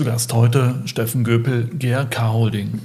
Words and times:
Zu 0.00 0.06
Gast 0.06 0.32
heute 0.32 0.76
Steffen 0.86 1.24
Göpel, 1.24 1.68
GRK 1.78 2.32
Holding. 2.32 2.80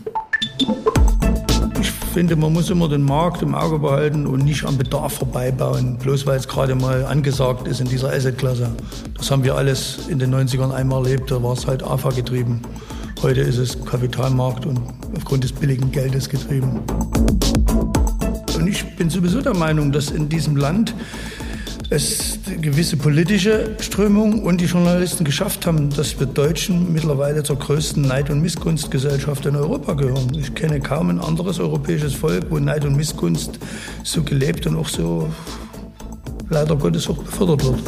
Ich 1.79 1.89
finde, 2.13 2.35
man 2.35 2.51
muss 2.51 2.69
immer 2.69 2.89
den 2.89 3.03
Markt 3.03 3.41
im 3.41 3.55
Auge 3.55 3.79
behalten 3.79 4.27
und 4.27 4.43
nicht 4.43 4.65
am 4.65 4.77
Bedarf 4.77 5.13
vorbeibauen, 5.13 5.97
bloß 5.97 6.25
weil 6.25 6.38
es 6.38 6.46
gerade 6.46 6.75
mal 6.75 7.05
angesagt 7.05 7.70
ist 7.70 7.79
in 7.79 7.88
dieser 7.88 8.12
Assetklasse. 8.12 8.70
Das 9.17 9.31
haben 9.31 9.46
wir 9.46 9.55
alles 9.55 10.09
in 10.09 10.20
den 10.20 10.36
90ern 10.36 10.73
einmal 10.73 11.05
erlebt, 11.05 11.31
da 11.31 11.41
war 11.41 11.54
es 11.54 11.65
halt 11.65 11.83
AFA 11.83 12.09
getrieben. 12.09 12.59
Heute 13.22 13.40
ist 13.40 13.60
es 13.60 13.86
Kapitalmarkt 13.86 14.66
und 14.66 14.82
aufgrund 15.16 15.46
des 15.46 15.54
billigen 15.54 15.94
Geldes 15.94 16.27
getrieben. 16.27 16.82
Und 18.58 18.68
ich 18.68 18.94
bin 18.98 19.09
sowieso 19.09 19.40
der 19.40 19.55
Meinung, 19.55 19.94
dass 19.94 20.12
in 20.12 20.27
diesem 20.27 20.58
Land 20.58 20.94
es 21.90 22.40
gewisse 22.62 22.98
politische 22.98 23.76
Strömung 23.80 24.44
und 24.44 24.59
die 24.59 24.66
Journalisten 24.66 25.23
geschafft 25.23 25.66
haben, 25.66 25.90
dass 25.91 26.20
wir 26.20 26.27
Deutschen 26.27 26.91
mittlerweile 26.94 27.44
zur 27.44 27.58
größten 27.58 28.02
Neid- 28.02 28.30
und 28.30 28.41
Missgunstgesellschaft 28.41 29.46
in 29.46 29.55
Europa 29.55 29.94
gehören. 29.94 30.34
Ich 30.34 30.54
kenne 30.56 30.80
kaum 30.80 31.09
ein 31.09 31.20
anderes 31.20 31.59
europäisches 31.59 32.14
Volk, 32.14 32.45
wo 32.50 32.59
Neid 32.59 32.86
und 32.86 32.95
Missgunst 32.95 33.59
so 34.04 34.23
gelebt 34.23 34.66
und 34.68 34.78
auch 34.78 34.90
so 34.90 35.30
leider 36.50 36.76
Gottes 36.76 37.08
auch 37.08 37.18
befördert 37.18 37.64
wird. 37.64 37.80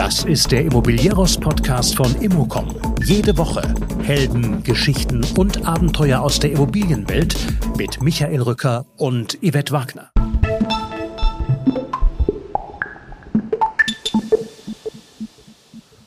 Das 0.00 0.24
ist 0.24 0.50
der 0.50 0.64
Immobilieros-Podcast 0.64 1.94
von 1.94 2.14
Immocom. 2.22 2.74
Jede 3.04 3.36
Woche 3.36 3.74
Helden, 4.02 4.62
Geschichten 4.62 5.22
und 5.36 5.66
Abenteuer 5.66 6.22
aus 6.22 6.40
der 6.40 6.52
Immobilienwelt 6.52 7.36
mit 7.76 8.00
Michael 8.00 8.40
Rücker 8.40 8.86
und 8.96 9.36
Yvette 9.42 9.74
Wagner. 9.74 10.10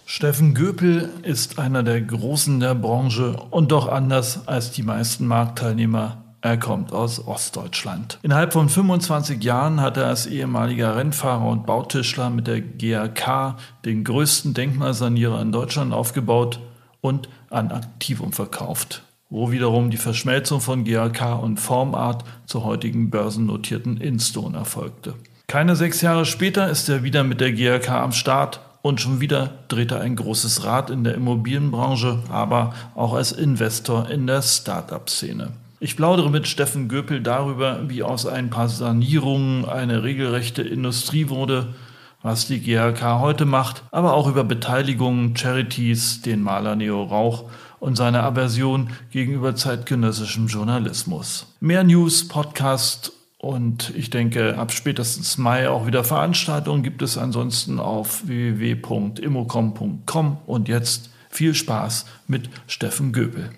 Steffen 0.07 0.55
Göpel 0.55 1.11
ist 1.21 1.59
einer 1.59 1.83
der 1.83 2.01
Großen 2.01 2.59
der 2.59 2.73
Branche 2.73 3.35
und 3.51 3.71
doch 3.71 3.87
anders 3.87 4.47
als 4.47 4.71
die 4.71 4.81
meisten 4.81 5.27
Marktteilnehmer 5.27 6.22
er 6.43 6.57
kommt 6.57 6.91
aus 6.91 7.25
Ostdeutschland. 7.25 8.19
Innerhalb 8.21 8.51
von 8.51 8.67
25 8.67 9.41
Jahren 9.41 9.79
hat 9.79 9.95
er 9.95 10.07
als 10.07 10.25
ehemaliger 10.25 10.97
Rennfahrer 10.97 11.47
und 11.47 11.65
Bautischler 11.65 12.29
mit 12.29 12.47
der 12.47 12.59
GAK 12.59 13.55
den 13.85 14.03
größten 14.03 14.53
Denkmalsanierer 14.53 15.41
in 15.41 15.53
Deutschland 15.53 15.93
aufgebaut 15.93 16.59
und 16.99 17.29
an 17.49 17.71
Aktivum 17.71 18.33
verkauft, 18.33 19.03
wo 19.29 19.51
wiederum 19.51 19.89
die 19.89 19.95
Verschmelzung 19.97 20.59
von 20.59 20.83
GAK 20.83 21.41
und 21.41 21.61
Formart 21.61 22.25
zur 22.45 22.65
heutigen 22.65 23.09
börsennotierten 23.09 23.95
Instone 23.95 24.57
erfolgte. 24.57 25.13
Keine 25.47 25.77
sechs 25.77 26.01
Jahre 26.01 26.25
später 26.25 26.69
ist 26.69 26.89
er 26.89 27.03
wieder 27.03 27.23
mit 27.23 27.39
der 27.39 27.53
GAK 27.53 27.89
am 27.89 28.11
Start 28.11 28.59
und 28.81 28.99
schon 28.99 29.21
wieder 29.21 29.59
dreht 29.69 29.91
er 29.91 30.01
ein 30.01 30.17
großes 30.17 30.65
Rad 30.65 30.89
in 30.89 31.05
der 31.05 31.15
Immobilienbranche, 31.15 32.19
aber 32.29 32.73
auch 32.95 33.13
als 33.13 33.31
Investor 33.31 34.09
in 34.09 34.27
der 34.27 34.41
Start-up-Szene. 34.41 35.53
Ich 35.83 35.95
plaudere 35.97 36.31
mit 36.31 36.47
Steffen 36.47 36.87
Göpel 36.87 37.19
darüber, 37.19 37.89
wie 37.89 38.03
aus 38.03 38.25
ein 38.25 38.49
paar 38.49 38.69
Sanierungen 38.69 39.65
eine 39.65 40.01
regelrechte 40.01 40.61
Industrie 40.61 41.27
wurde, 41.27 41.75
was 42.21 42.47
die 42.47 42.61
GHK 42.61 43.19
heute 43.19 43.43
macht, 43.43 43.83
aber 43.91 44.13
auch 44.13 44.29
über 44.29 44.45
Beteiligungen, 44.45 45.35
Charities, 45.35 46.21
den 46.21 46.41
Maler 46.41 46.77
Neo 46.77 47.03
Rauch 47.03 47.49
und 47.81 47.97
seine 47.97 48.23
Aversion 48.23 48.91
gegenüber 49.11 49.57
zeitgenössischem 49.57 50.47
Journalismus. 50.47 51.53
Mehr 51.59 51.83
News, 51.83 52.29
Podcast 52.29 53.11
und 53.37 53.91
ich 53.93 54.09
denke, 54.09 54.57
ab 54.57 54.71
spätestens 54.71 55.37
Mai 55.37 55.67
auch 55.67 55.85
wieder 55.85 56.05
Veranstaltungen 56.05 56.83
gibt 56.83 57.01
es 57.01 57.17
ansonsten 57.17 57.81
auf 57.81 58.25
www.immocom.com 58.25 60.37
und 60.45 60.69
jetzt 60.69 61.09
viel 61.29 61.53
Spaß 61.53 62.05
mit 62.27 62.49
Steffen 62.67 63.11
Göbel. 63.11 63.49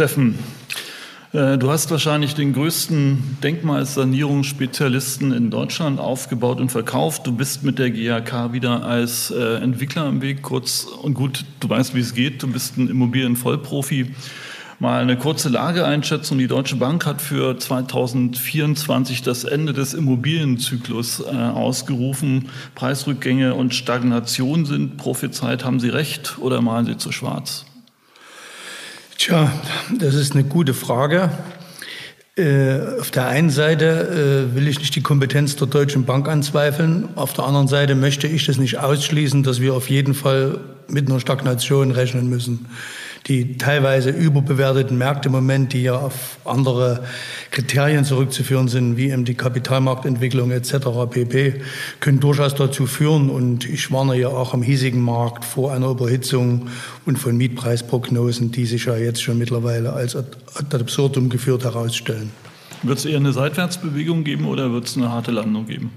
Steffen, 0.00 0.38
äh, 1.34 1.58
du 1.58 1.70
hast 1.70 1.90
wahrscheinlich 1.90 2.34
den 2.34 2.54
größten 2.54 3.36
Denkmalsanierungsspezialisten 3.42 5.30
in 5.30 5.50
Deutschland 5.50 6.00
aufgebaut 6.00 6.58
und 6.58 6.72
verkauft. 6.72 7.26
Du 7.26 7.32
bist 7.32 7.64
mit 7.64 7.78
der 7.78 7.90
GAK 7.90 8.54
wieder 8.54 8.82
als 8.82 9.30
äh, 9.30 9.56
Entwickler 9.56 10.08
im 10.08 10.22
Weg. 10.22 10.40
Kurz 10.40 10.84
und 10.84 11.12
gut, 11.12 11.44
du 11.60 11.68
weißt, 11.68 11.94
wie 11.94 12.00
es 12.00 12.14
geht. 12.14 12.42
Du 12.42 12.46
bist 12.50 12.78
ein 12.78 12.88
Immobilienvollprofi. 12.88 14.14
Mal 14.78 15.02
eine 15.02 15.18
kurze 15.18 15.50
Lageeinschätzung. 15.50 16.38
Die 16.38 16.48
Deutsche 16.48 16.76
Bank 16.76 17.04
hat 17.04 17.20
für 17.20 17.58
2024 17.58 19.20
das 19.20 19.44
Ende 19.44 19.74
des 19.74 19.92
Immobilienzyklus 19.92 21.20
äh, 21.20 21.24
ausgerufen. 21.26 22.48
Preisrückgänge 22.74 23.52
und 23.52 23.74
Stagnation 23.74 24.64
sind 24.64 24.96
prophezeit. 24.96 25.62
Haben 25.62 25.78
Sie 25.78 25.90
recht 25.90 26.38
oder 26.38 26.62
malen 26.62 26.86
Sie 26.86 26.96
zu 26.96 27.12
schwarz? 27.12 27.66
Tja, 29.20 29.52
das 29.98 30.14
ist 30.14 30.32
eine 30.32 30.44
gute 30.44 30.72
Frage. 30.72 31.28
Äh, 32.38 32.78
auf 32.98 33.10
der 33.10 33.26
einen 33.26 33.50
Seite 33.50 34.48
äh, 34.50 34.56
will 34.56 34.66
ich 34.66 34.78
nicht 34.78 34.96
die 34.96 35.02
Kompetenz 35.02 35.56
der 35.56 35.66
Deutschen 35.66 36.06
Bank 36.06 36.26
anzweifeln. 36.26 37.10
Auf 37.16 37.34
der 37.34 37.44
anderen 37.44 37.68
Seite 37.68 37.94
möchte 37.96 38.26
ich 38.26 38.46
das 38.46 38.56
nicht 38.56 38.78
ausschließen, 38.78 39.42
dass 39.42 39.60
wir 39.60 39.74
auf 39.74 39.90
jeden 39.90 40.14
Fall 40.14 40.60
mit 40.88 41.10
einer 41.10 41.20
Stagnation 41.20 41.90
rechnen 41.90 42.30
müssen 42.30 42.64
die 43.26 43.58
teilweise 43.58 44.10
überbewerteten 44.10 44.96
Märkte 44.96 45.28
im 45.28 45.32
Moment, 45.32 45.72
die 45.72 45.82
ja 45.82 45.94
auf 45.94 46.38
andere 46.44 47.04
Kriterien 47.50 48.04
zurückzuführen 48.04 48.68
sind, 48.68 48.96
wie 48.96 49.10
eben 49.10 49.24
die 49.24 49.34
Kapitalmarktentwicklung 49.34 50.50
etc. 50.50 50.74
pp., 51.10 51.60
können 52.00 52.20
durchaus 52.20 52.54
dazu 52.54 52.86
führen. 52.86 53.30
Und 53.30 53.68
ich 53.68 53.92
warne 53.92 54.16
ja 54.16 54.28
auch 54.28 54.54
am 54.54 54.62
hiesigen 54.62 55.02
Markt 55.02 55.44
vor 55.44 55.72
einer 55.72 55.90
Überhitzung 55.90 56.68
und 57.06 57.18
von 57.18 57.36
Mietpreisprognosen, 57.36 58.52
die 58.52 58.66
sich 58.66 58.86
ja 58.86 58.96
jetzt 58.96 59.22
schon 59.22 59.38
mittlerweile 59.38 59.92
als 59.92 60.16
ad 60.16 60.36
absurdum 60.72 61.28
geführt 61.28 61.64
herausstellen. 61.64 62.30
Wird 62.82 62.98
es 62.98 63.04
eher 63.04 63.18
eine 63.18 63.32
Seitwärtsbewegung 63.32 64.24
geben 64.24 64.46
oder 64.46 64.72
wird 64.72 64.86
es 64.86 64.96
eine 64.96 65.10
harte 65.10 65.30
Landung 65.30 65.66
geben? 65.66 65.90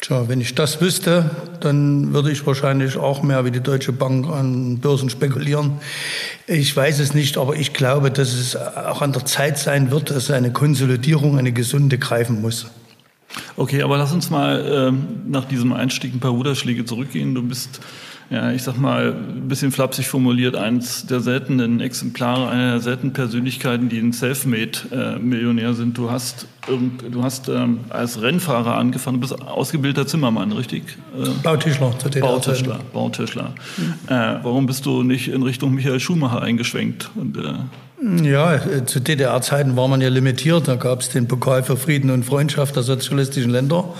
Tja, 0.00 0.28
wenn 0.28 0.40
ich 0.40 0.54
das 0.54 0.80
wüsste, 0.80 1.30
dann 1.60 2.14
würde 2.14 2.32
ich 2.32 2.46
wahrscheinlich 2.46 2.96
auch 2.96 3.22
mehr 3.22 3.44
wie 3.44 3.50
die 3.50 3.60
Deutsche 3.60 3.92
Bank 3.92 4.26
an 4.28 4.78
Börsen 4.78 5.10
spekulieren. 5.10 5.72
Ich 6.46 6.74
weiß 6.74 7.00
es 7.00 7.12
nicht, 7.12 7.36
aber 7.36 7.54
ich 7.56 7.74
glaube, 7.74 8.10
dass 8.10 8.32
es 8.32 8.56
auch 8.56 9.02
an 9.02 9.12
der 9.12 9.26
Zeit 9.26 9.58
sein 9.58 9.90
wird, 9.90 10.10
dass 10.10 10.30
eine 10.30 10.52
Konsolidierung, 10.52 11.38
eine 11.38 11.52
gesunde 11.52 11.98
greifen 11.98 12.40
muss. 12.40 12.66
Okay, 13.56 13.82
aber 13.82 13.98
lass 13.98 14.12
uns 14.12 14.30
mal 14.30 14.88
ähm, 14.88 15.06
nach 15.28 15.44
diesem 15.44 15.74
Einstieg 15.74 16.14
ein 16.14 16.20
paar 16.20 16.32
Ruderschläge 16.32 16.86
zurückgehen. 16.86 17.34
Du 17.34 17.42
bist 17.42 17.80
ja, 18.30 18.52
ich 18.52 18.62
sag 18.62 18.78
mal, 18.78 19.12
ein 19.12 19.48
bisschen 19.48 19.72
flapsig 19.72 20.06
formuliert, 20.06 20.54
eins 20.54 21.04
der 21.04 21.18
seltenen 21.18 21.80
Exemplare, 21.80 22.48
eine 22.48 22.70
der 22.70 22.80
seltenen 22.80 23.12
Persönlichkeiten, 23.12 23.88
die 23.88 23.98
ein 23.98 24.12
Selfmade-Millionär 24.12 25.74
sind. 25.74 25.98
Du 25.98 26.12
hast, 26.12 26.46
du 26.68 27.24
hast 27.24 27.48
ähm, 27.48 27.80
als 27.88 28.22
Rennfahrer 28.22 28.76
angefangen, 28.76 29.20
du 29.20 29.28
bist 29.28 29.42
ausgebildeter 29.42 30.06
Zimmermann, 30.06 30.52
richtig? 30.52 30.84
Äh, 31.12 31.28
Bautischler, 31.42 31.92
zu 31.98 32.08
Bautischler, 32.20 32.78
Bautischler. 32.92 33.52
Mhm. 33.76 33.94
Äh, 34.06 34.44
warum 34.44 34.66
bist 34.66 34.86
du 34.86 35.02
nicht 35.02 35.26
in 35.26 35.42
Richtung 35.42 35.74
Michael 35.74 35.98
Schumacher 35.98 36.40
eingeschwenkt? 36.40 37.10
Und, 37.16 37.36
äh, 37.36 37.54
ja, 38.22 38.86
zu 38.86 39.00
DDR-Zeiten 39.00 39.76
war 39.76 39.88
man 39.88 40.00
ja 40.00 40.08
limitiert. 40.08 40.68
Da 40.68 40.76
gab 40.76 41.00
es 41.00 41.10
den 41.10 41.28
Pokal 41.28 41.64
für 41.64 41.76
Frieden 41.76 42.10
und 42.10 42.24
Freundschaft 42.24 42.76
der 42.76 42.82
sozialistischen 42.82 43.50
Länder. 43.50 43.92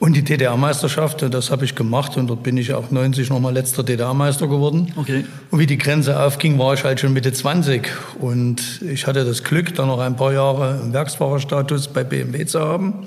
Und 0.00 0.16
die 0.16 0.22
DDR-Meisterschaft, 0.24 1.22
das 1.32 1.50
habe 1.50 1.66
ich 1.66 1.74
gemacht 1.74 2.16
und 2.16 2.26
dort 2.28 2.42
bin 2.42 2.56
ich 2.56 2.72
auch 2.72 2.90
90 2.90 3.28
nochmal 3.28 3.52
letzter 3.52 3.82
DDR-Meister 3.82 4.46
geworden. 4.48 4.92
Okay. 4.96 5.26
Und 5.50 5.58
wie 5.58 5.66
die 5.66 5.76
Grenze 5.76 6.18
aufging, 6.18 6.58
war 6.58 6.72
ich 6.72 6.84
halt 6.84 7.00
schon 7.00 7.12
Mitte 7.12 7.34
20 7.34 7.86
und 8.18 8.80
ich 8.80 9.06
hatte 9.06 9.26
das 9.26 9.44
Glück, 9.44 9.74
dann 9.74 9.88
noch 9.88 10.00
ein 10.00 10.16
paar 10.16 10.32
Jahre 10.32 10.80
im 10.82 10.94
Werksfahrerstatus 10.94 11.88
bei 11.88 12.02
BMW 12.02 12.46
zu 12.46 12.60
haben 12.60 13.06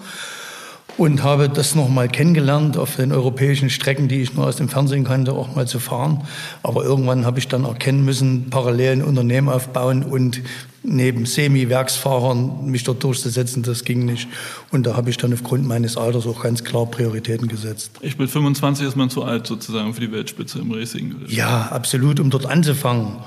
und 0.97 1.23
habe 1.23 1.49
das 1.49 1.75
nochmal 1.75 2.07
kennengelernt, 2.07 2.77
auf 2.77 2.95
den 2.95 3.11
europäischen 3.11 3.69
Strecken, 3.69 4.07
die 4.07 4.21
ich 4.21 4.33
nur 4.33 4.45
aus 4.45 4.57
dem 4.57 4.69
Fernsehen 4.69 5.03
kannte, 5.03 5.33
auch 5.33 5.55
mal 5.55 5.67
zu 5.67 5.79
fahren. 5.79 6.23
Aber 6.61 6.83
irgendwann 6.83 7.25
habe 7.25 7.39
ich 7.39 7.47
dann 7.47 7.65
erkennen 7.65 8.05
müssen, 8.05 8.49
parallel 8.49 8.93
ein 8.93 9.03
Unternehmen 9.03 9.49
aufbauen 9.49 10.03
und 10.03 10.41
neben 10.83 11.25
Semi-Werksfahrern 11.25 12.65
mich 12.65 12.83
dort 12.83 13.03
durchzusetzen, 13.03 13.63
das 13.63 13.85
ging 13.85 14.05
nicht. 14.05 14.27
Und 14.71 14.85
da 14.85 14.95
habe 14.95 15.09
ich 15.09 15.17
dann 15.17 15.33
aufgrund 15.33 15.65
meines 15.65 15.97
Alters 15.97 16.27
auch 16.27 16.43
ganz 16.43 16.63
klar 16.63 16.85
Prioritäten 16.85 17.47
gesetzt. 17.47 17.91
Ich 18.01 18.17
bin 18.17 18.27
25 18.27 18.87
ist 18.87 18.95
man 18.95 19.09
zu 19.09 19.23
alt 19.23 19.47
sozusagen 19.47 19.93
für 19.93 20.01
die 20.01 20.11
Weltspitze 20.11 20.59
im 20.59 20.71
Racing. 20.71 21.15
Ja, 21.27 21.69
absolut, 21.71 22.19
um 22.19 22.29
dort 22.29 22.45
anzufangen. 22.45 23.17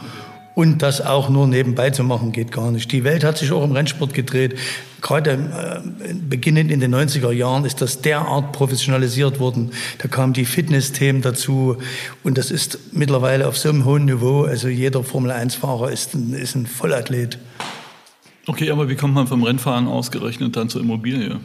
Und 0.57 0.81
das 0.81 1.03
auch 1.03 1.29
nur 1.29 1.47
nebenbei 1.47 1.91
zu 1.91 2.03
machen, 2.03 2.33
geht 2.33 2.51
gar 2.51 2.71
nicht. 2.71 2.91
Die 2.91 3.05
Welt 3.05 3.25
hat 3.25 3.37
sich 3.37 3.53
auch 3.53 3.63
im 3.63 3.73
Rennsport 3.73 4.15
gedreht. 4.15 4.57
Gerade 5.03 5.33
äh, 5.33 6.15
beginnend 6.15 6.71
in 6.71 6.81
den 6.81 6.95
90er 6.95 7.31
Jahren 7.31 7.67
ist 7.67 7.83
das 7.83 8.01
derart 8.01 8.53
professionalisiert 8.53 9.39
worden. 9.39 9.73
Da 9.99 10.09
kamen 10.09 10.33
die 10.33 10.47
Fitness-Themen 10.47 11.21
dazu. 11.21 11.77
Und 12.25 12.39
das 12.39 12.51
ist 12.51 12.79
mittlerweile 12.93 13.49
auf 13.49 13.59
so 13.59 13.69
einem 13.69 13.85
hohen 13.85 14.07
Niveau. 14.07 14.45
Also 14.45 14.69
jeder 14.69 15.05
Formel-1-Fahrer 15.05 15.93
ist, 15.93 16.15
ist 16.15 16.55
ein 16.55 16.67
Vollathlet. 16.67 17.39
Okay, 18.47 18.71
aber 18.71 18.89
wie 18.89 18.97
kommt 18.97 19.13
man 19.13 19.27
vom 19.27 19.43
Rennfahren 19.43 19.87
ausgerechnet 19.87 20.57
dann 20.57 20.71
zur 20.71 20.81
Immobilie? 20.81 21.39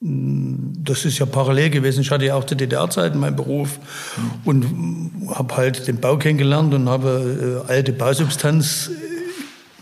Das 0.00 1.06
ist 1.06 1.18
ja 1.18 1.26
parallel 1.26 1.70
gewesen. 1.70 2.02
Ich 2.02 2.10
hatte 2.10 2.26
ja 2.26 2.34
auch 2.34 2.44
zu 2.44 2.54
DDR-Zeiten 2.54 3.18
meinen 3.18 3.36
Beruf 3.36 3.78
und 4.44 4.66
habe 5.34 5.56
halt 5.56 5.88
den 5.88 6.00
Bau 6.00 6.18
kennengelernt 6.18 6.74
und 6.74 6.88
habe 6.88 7.64
äh, 7.66 7.72
alte 7.72 7.92
Bausubstanz 7.92 8.90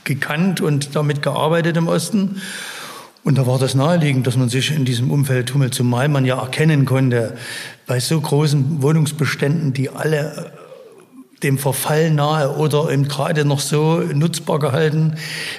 gekannt 0.04 0.60
und 0.60 0.94
damit 0.94 1.20
gearbeitet 1.20 1.76
im 1.76 1.88
Osten. 1.88 2.40
Und 3.24 3.38
da 3.38 3.46
war 3.46 3.58
das 3.58 3.74
naheliegend, 3.74 4.26
dass 4.26 4.36
man 4.36 4.50
sich 4.50 4.70
in 4.70 4.84
diesem 4.84 5.10
Umfeld 5.10 5.48
tummelt, 5.48 5.74
zumal 5.74 6.08
man 6.08 6.26
ja 6.26 6.40
erkennen 6.40 6.84
konnte, 6.84 7.36
bei 7.86 7.98
so 7.98 8.20
großen 8.20 8.82
Wohnungsbeständen, 8.82 9.72
die 9.72 9.88
alle 9.90 10.52
dem 11.42 11.58
Verfall 11.58 12.10
nahe 12.10 12.56
oder 12.56 12.90
eben 12.90 13.08
gerade 13.08 13.44
noch 13.44 13.60
so 13.60 14.00
nutzbar 14.12 14.58
gehalten, 14.58 15.14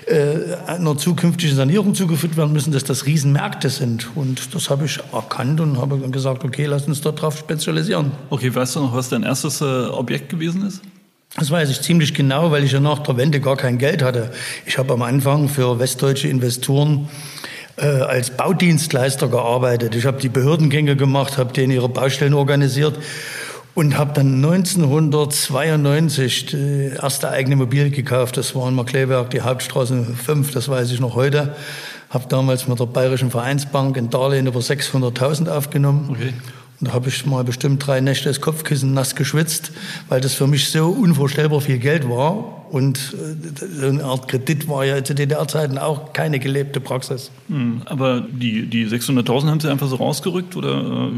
äh, 0.08 0.56
einer 0.68 0.98
zukünftigen 0.98 1.56
Sanierung 1.56 1.94
zugeführt 1.94 2.38
werden 2.38 2.54
müssen, 2.54 2.72
dass 2.72 2.84
das 2.84 3.06
Riesenmärkte 3.06 3.70
sind. 3.70 4.10
Und 4.16 4.56
das 4.56 4.70
habe 4.70 4.86
ich 4.86 5.00
erkannt 5.14 5.60
und 5.60 5.78
habe 5.78 5.98
dann 5.98 6.12
gesagt, 6.12 6.44
okay, 6.44 6.66
lass 6.66 6.88
uns 6.88 7.02
dort 7.02 7.22
drauf 7.22 7.38
spezialisieren. 7.38 8.12
Okay, 8.30 8.54
weißt 8.54 8.78
du 8.78 8.82
noch, 8.82 8.96
was 8.96 9.10
dein 9.10 9.24
erstes 9.24 9.62
äh, 9.62 9.66
Objekt 9.66 10.30
gewesen 10.30 10.66
ist? 10.66 10.82
Das 11.38 11.52
weiß 11.52 11.70
ich 11.70 11.82
ziemlich 11.82 12.14
genau, 12.14 12.52
weil 12.52 12.64
ich 12.64 12.72
ja 12.72 12.80
nach 12.80 13.00
der 13.00 13.18
Wende 13.18 13.42
gar 13.42 13.58
kein 13.58 13.78
Geld 13.78 14.02
hatte. 14.02 14.32
Ich 14.66 14.78
habe 14.78 14.94
am 14.94 15.02
Anfang 15.02 15.50
für 15.50 15.80
westdeutsche 15.80 16.30
Investoren 16.30 17.10
äh, 17.76 17.86
als 17.86 18.30
Baudienstleister 18.30 19.28
gearbeitet. 19.28 19.96
Ich 19.96 20.06
habe 20.06 20.22
die 20.22 20.30
Behördengänge 20.30 20.96
gemacht, 20.96 21.38
habe 21.38 21.52
denen 21.52 21.74
ihre 21.74 21.90
Baustellen 21.90 22.34
organisiert 22.34 22.98
und 23.76 23.98
habe 23.98 24.14
dann 24.14 24.44
1992 24.44 26.48
die 26.48 26.94
erste 27.00 27.30
eigene 27.30 27.54
Immobilie 27.54 27.92
gekauft. 27.92 28.38
Das 28.38 28.56
war 28.56 28.68
in 28.70 28.74
Markleberg, 28.74 29.30
die 29.30 29.42
Hauptstraße 29.42 30.04
5, 30.04 30.52
das 30.52 30.70
weiß 30.70 30.92
ich 30.92 31.02
noch 31.02 31.14
heute. 31.16 31.54
Habe 32.10 32.26
damals 32.30 32.68
mit 32.68 32.80
der 32.80 32.86
Bayerischen 32.86 33.30
Vereinsbank 33.30 33.98
ein 33.98 34.10
Darlehen 34.10 34.48
über 34.48 34.62
600.000 34.62 35.50
aufgenommen. 35.50 36.08
Okay. 36.12 36.34
Da 36.82 36.92
habe 36.92 37.08
ich 37.08 37.26
mal 37.26 37.44
bestimmt 37.44 37.86
drei 37.86 38.02
Nächte 38.02 38.28
das 38.28 38.42
Kopfkissen 38.42 38.94
nass 38.94 39.16
geschwitzt, 39.16 39.72
weil 40.10 40.20
das 40.20 40.34
für 40.34 40.46
mich 40.46 40.70
so 40.70 40.88
unvorstellbar 40.88 41.62
viel 41.62 41.78
Geld 41.78 42.10
war. 42.10 42.66
Und 42.70 42.98
äh, 43.14 43.80
so 43.80 43.88
eine 43.88 44.04
Art 44.04 44.28
Kredit 44.28 44.68
war 44.68 44.84
ja 44.84 45.02
zu 45.02 45.16
DDR-Zeiten 45.16 45.78
auch 45.78 46.12
keine 46.12 46.40
gelebte 46.40 46.82
Praxis. 46.82 47.32
Hm, 47.48 47.84
aber 47.86 48.22
die, 48.30 48.66
die 48.66 48.88
600.000 48.88 49.48
haben 49.48 49.60
Sie 49.62 49.72
einfach 49.72 49.88
so 49.88 49.96
rausgerückt? 49.96 50.58
Oder? 50.58 51.12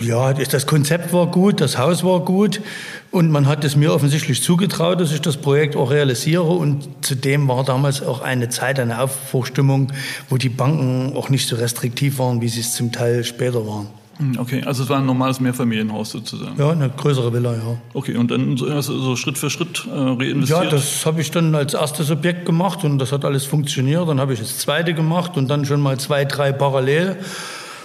Ja, 0.00 0.32
das 0.32 0.66
Konzept 0.66 1.12
war 1.12 1.26
gut, 1.26 1.60
das 1.60 1.76
Haus 1.76 2.02
war 2.04 2.20
gut. 2.20 2.62
Und 3.10 3.30
man 3.30 3.46
hat 3.46 3.64
es 3.64 3.76
mir 3.76 3.92
offensichtlich 3.92 4.42
zugetraut, 4.42 5.00
dass 5.00 5.12
ich 5.12 5.20
das 5.20 5.36
Projekt 5.36 5.76
auch 5.76 5.90
realisiere. 5.90 6.44
Und 6.44 6.88
zudem 7.02 7.48
war 7.48 7.64
damals 7.64 8.00
auch 8.00 8.22
eine 8.22 8.48
Zeit, 8.48 8.80
eine 8.80 9.02
Aufbruchstimmung, 9.02 9.92
wo 10.30 10.38
die 10.38 10.48
Banken 10.48 11.14
auch 11.14 11.28
nicht 11.28 11.46
so 11.46 11.56
restriktiv 11.56 12.18
waren, 12.18 12.40
wie 12.40 12.48
sie 12.48 12.60
es 12.60 12.72
zum 12.74 12.92
Teil 12.92 13.24
später 13.24 13.66
waren. 13.66 13.88
Hm, 14.18 14.38
okay, 14.38 14.62
also 14.64 14.82
es 14.82 14.88
war 14.88 14.98
ein 14.98 15.06
normales 15.06 15.40
Mehrfamilienhaus 15.40 16.10
sozusagen. 16.10 16.58
Ja, 16.58 16.70
eine 16.70 16.90
größere 16.90 17.32
Villa, 17.32 17.52
ja. 17.54 17.78
Okay, 17.94 18.16
und 18.16 18.30
dann 18.30 18.56
so, 18.56 18.80
so 18.80 19.16
Schritt 19.16 19.38
für 19.38 19.50
Schritt 19.50 19.86
äh, 19.86 19.90
reinvestiert? 19.90 20.64
Ja, 20.64 20.70
das 20.70 21.06
habe 21.06 21.20
ich 21.20 21.30
dann 21.30 21.54
als 21.54 21.74
erstes 21.74 22.10
Objekt 22.10 22.44
gemacht 22.44 22.84
und 22.84 22.98
das 22.98 23.12
hat 23.12 23.24
alles 23.24 23.44
funktioniert. 23.44 24.08
Dann 24.08 24.20
habe 24.20 24.34
ich 24.34 24.40
das 24.40 24.58
zweite 24.58 24.94
gemacht 24.94 25.36
und 25.36 25.48
dann 25.48 25.64
schon 25.64 25.80
mal 25.80 25.98
zwei, 25.98 26.24
drei 26.24 26.52
parallel. 26.52 27.16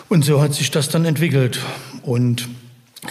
Und 0.09 0.25
so 0.25 0.41
hat 0.41 0.53
sich 0.53 0.71
das 0.71 0.89
dann 0.89 1.05
entwickelt. 1.05 1.59
Und 2.03 2.47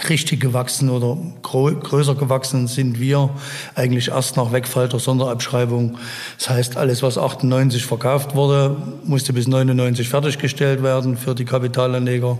richtig 0.09 0.39
gewachsen 0.39 0.89
oder 0.89 1.17
größer 1.41 2.15
gewachsen 2.15 2.67
sind 2.67 2.99
wir 2.99 3.29
eigentlich 3.75 4.09
erst 4.09 4.37
nach 4.37 4.51
Wegfall 4.51 4.89
der 4.89 4.99
Sonderabschreibung. 4.99 5.97
Das 6.37 6.49
heißt, 6.49 6.77
alles, 6.77 7.03
was 7.03 7.17
98 7.17 7.85
verkauft 7.85 8.35
wurde, 8.35 8.75
musste 9.03 9.33
bis 9.33 9.47
99 9.47 10.09
fertiggestellt 10.09 10.83
werden 10.83 11.17
für 11.17 11.35
die 11.35 11.45
Kapitalanleger. 11.45 12.37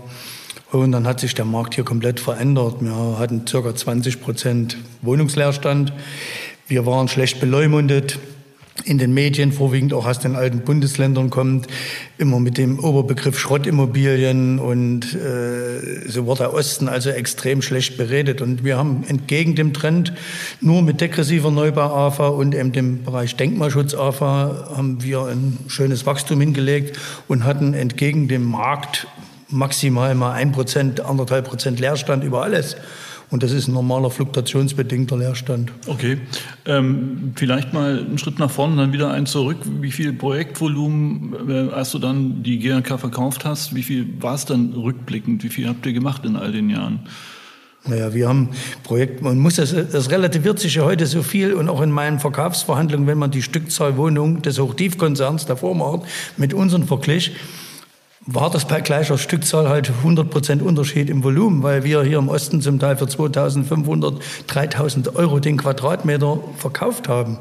Und 0.70 0.92
dann 0.92 1.06
hat 1.06 1.20
sich 1.20 1.34
der 1.34 1.46
Markt 1.46 1.74
hier 1.74 1.84
komplett 1.84 2.20
verändert. 2.20 2.76
Wir 2.80 3.18
hatten 3.18 3.44
ca. 3.46 3.74
20 3.74 4.20
Prozent 4.20 4.76
Wohnungsleerstand. 5.00 5.94
Wir 6.66 6.84
waren 6.84 7.08
schlecht 7.08 7.40
beleumundet. 7.40 8.18
In 8.84 8.98
den 8.98 9.12
Medien, 9.12 9.50
vorwiegend 9.50 9.92
auch 9.92 10.06
aus 10.06 10.20
den 10.20 10.36
alten 10.36 10.60
Bundesländern 10.60 11.30
kommt, 11.30 11.66
immer 12.16 12.38
mit 12.38 12.58
dem 12.58 12.78
Oberbegriff 12.78 13.38
Schrottimmobilien 13.38 14.60
und 14.60 15.14
äh, 15.14 16.08
so 16.08 16.28
war 16.28 16.36
der 16.36 16.54
Osten 16.54 16.88
also 16.88 17.10
extrem 17.10 17.60
schlecht 17.60 17.96
beredet. 17.96 18.40
Und 18.40 18.62
wir 18.62 18.76
haben 18.76 19.04
entgegen 19.08 19.56
dem 19.56 19.72
Trend 19.74 20.12
nur 20.60 20.82
mit 20.82 21.00
degressiver 21.00 21.50
Neubau-AFA 21.50 22.28
und 22.28 22.54
eben 22.54 22.72
dem 22.72 23.02
Bereich 23.02 23.34
Denkmalschutz-AFA 23.34 24.70
haben 24.76 25.02
wir 25.02 25.24
ein 25.24 25.58
schönes 25.66 26.06
Wachstum 26.06 26.40
hingelegt 26.40 26.98
und 27.26 27.44
hatten 27.44 27.74
entgegen 27.74 28.28
dem 28.28 28.44
Markt 28.44 29.08
maximal 29.50 30.14
mal 30.14 30.32
ein 30.32 30.52
Prozent, 30.52 31.00
anderthalb 31.00 31.46
Prozent 31.48 31.80
Leerstand 31.80 32.24
über 32.24 32.42
alles. 32.42 32.76
Und 33.30 33.42
das 33.42 33.52
ist 33.52 33.68
ein 33.68 33.74
normaler 33.74 34.10
fluktuationsbedingter 34.10 35.18
Leerstand. 35.18 35.70
Okay. 35.86 36.18
Ähm, 36.64 37.32
vielleicht 37.36 37.74
mal 37.74 37.98
einen 37.98 38.16
Schritt 38.16 38.38
nach 38.38 38.50
vorne, 38.50 38.76
dann 38.76 38.92
wieder 38.92 39.10
einen 39.10 39.26
zurück. 39.26 39.58
Wie 39.80 39.90
viel 39.90 40.14
Projektvolumen, 40.14 41.34
äh, 41.48 41.72
als 41.72 41.90
du 41.92 41.98
dann 41.98 42.42
die 42.42 42.58
GNK 42.58 42.98
verkauft 42.98 43.44
hast, 43.44 43.74
wie 43.74 43.82
viel 43.82 44.06
war 44.20 44.34
es 44.34 44.46
dann 44.46 44.72
rückblickend? 44.72 45.44
Wie 45.44 45.50
viel 45.50 45.68
habt 45.68 45.84
ihr 45.84 45.92
gemacht 45.92 46.24
in 46.24 46.36
all 46.36 46.52
den 46.52 46.70
Jahren? 46.70 47.00
Naja, 47.86 48.12
wir 48.12 48.28
haben 48.28 48.50
Projekt, 48.82 49.22
man 49.22 49.38
muss 49.38 49.56
das, 49.56 49.74
das 49.74 50.10
relativiert 50.10 50.58
sich 50.58 50.74
ja 50.74 50.84
heute 50.84 51.06
so 51.06 51.22
viel 51.22 51.52
und 51.54 51.68
auch 51.68 51.80
in 51.80 51.90
meinen 51.90 52.18
Verkaufsverhandlungen, 52.18 53.06
wenn 53.06 53.18
man 53.18 53.30
die 53.30 53.42
Stückzahl 53.42 53.96
Wohnungen 53.96 54.42
des 54.42 54.58
Hochtiefkonzerns 54.58 55.46
davor 55.46 55.74
macht, 55.74 56.08
mit 56.36 56.54
unseren 56.54 56.86
verglich, 56.86 57.32
war 58.30 58.50
das 58.50 58.66
bei 58.66 58.82
gleicher 58.82 59.16
Stückzahl 59.16 59.70
halt 59.70 59.88
100 59.88 60.28
Prozent 60.28 60.60
Unterschied 60.60 61.08
im 61.08 61.24
Volumen, 61.24 61.62
weil 61.62 61.82
wir 61.82 62.02
hier 62.02 62.18
im 62.18 62.28
Osten 62.28 62.60
zum 62.60 62.78
Teil 62.78 62.98
für 62.98 63.06
2.500, 63.06 64.20
3.000 64.46 65.14
Euro 65.16 65.40
den 65.40 65.56
Quadratmeter 65.56 66.38
verkauft 66.58 67.08
haben. 67.08 67.38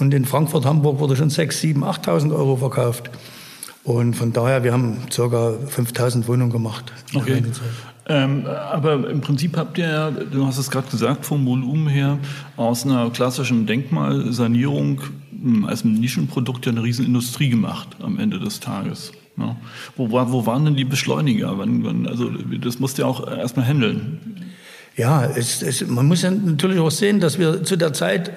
Und 0.00 0.12
in 0.12 0.24
Frankfurt, 0.24 0.64
Hamburg 0.64 0.98
wurde 0.98 1.14
schon 1.14 1.30
6, 1.30 1.60
7, 1.60 1.84
8.000 1.84 2.34
Euro 2.34 2.56
verkauft. 2.56 3.10
Und 3.84 4.14
von 4.14 4.32
daher, 4.32 4.64
wir 4.64 4.72
haben 4.72 5.02
ca. 5.08 5.22
5.000 5.22 6.26
Wohnungen 6.26 6.50
gemacht. 6.50 6.92
Okay. 7.14 7.40
Ähm, 8.06 8.44
aber 8.46 9.08
im 9.08 9.20
Prinzip 9.20 9.56
habt 9.56 9.78
ihr 9.78 9.86
ja, 9.86 10.10
du 10.10 10.44
hast 10.46 10.58
es 10.58 10.68
gerade 10.68 10.88
gesagt, 10.90 11.24
vom 11.24 11.46
Volumen 11.46 11.86
her 11.86 12.18
aus 12.56 12.84
einer 12.84 13.08
klassischen 13.10 13.66
Denkmalsanierung 13.66 15.00
hm, 15.30 15.64
als 15.64 15.84
Nischenprodukt 15.84 16.66
ja 16.66 16.72
eine 16.72 16.82
Riesenindustrie 16.82 17.50
gemacht 17.50 17.88
am 18.02 18.18
Ende 18.18 18.40
des 18.40 18.58
Tages. 18.58 19.12
Ja. 19.36 19.56
Wo, 19.96 20.10
wo 20.10 20.46
waren 20.46 20.64
denn 20.64 20.76
die 20.76 20.84
Beschleuniger? 20.84 21.56
Also 22.06 22.30
das 22.60 22.78
musst 22.78 22.98
du 22.98 23.02
ja 23.02 23.08
auch 23.08 23.26
erstmal 23.26 23.66
handeln. 23.66 24.52
Ja, 24.96 25.24
es, 25.24 25.60
es, 25.62 25.86
man 25.86 26.06
muss 26.06 26.22
ja 26.22 26.30
natürlich 26.30 26.78
auch 26.78 26.90
sehen, 26.90 27.18
dass 27.18 27.38
wir 27.38 27.64
zu 27.64 27.76
der 27.76 27.92
Zeit 27.92 28.30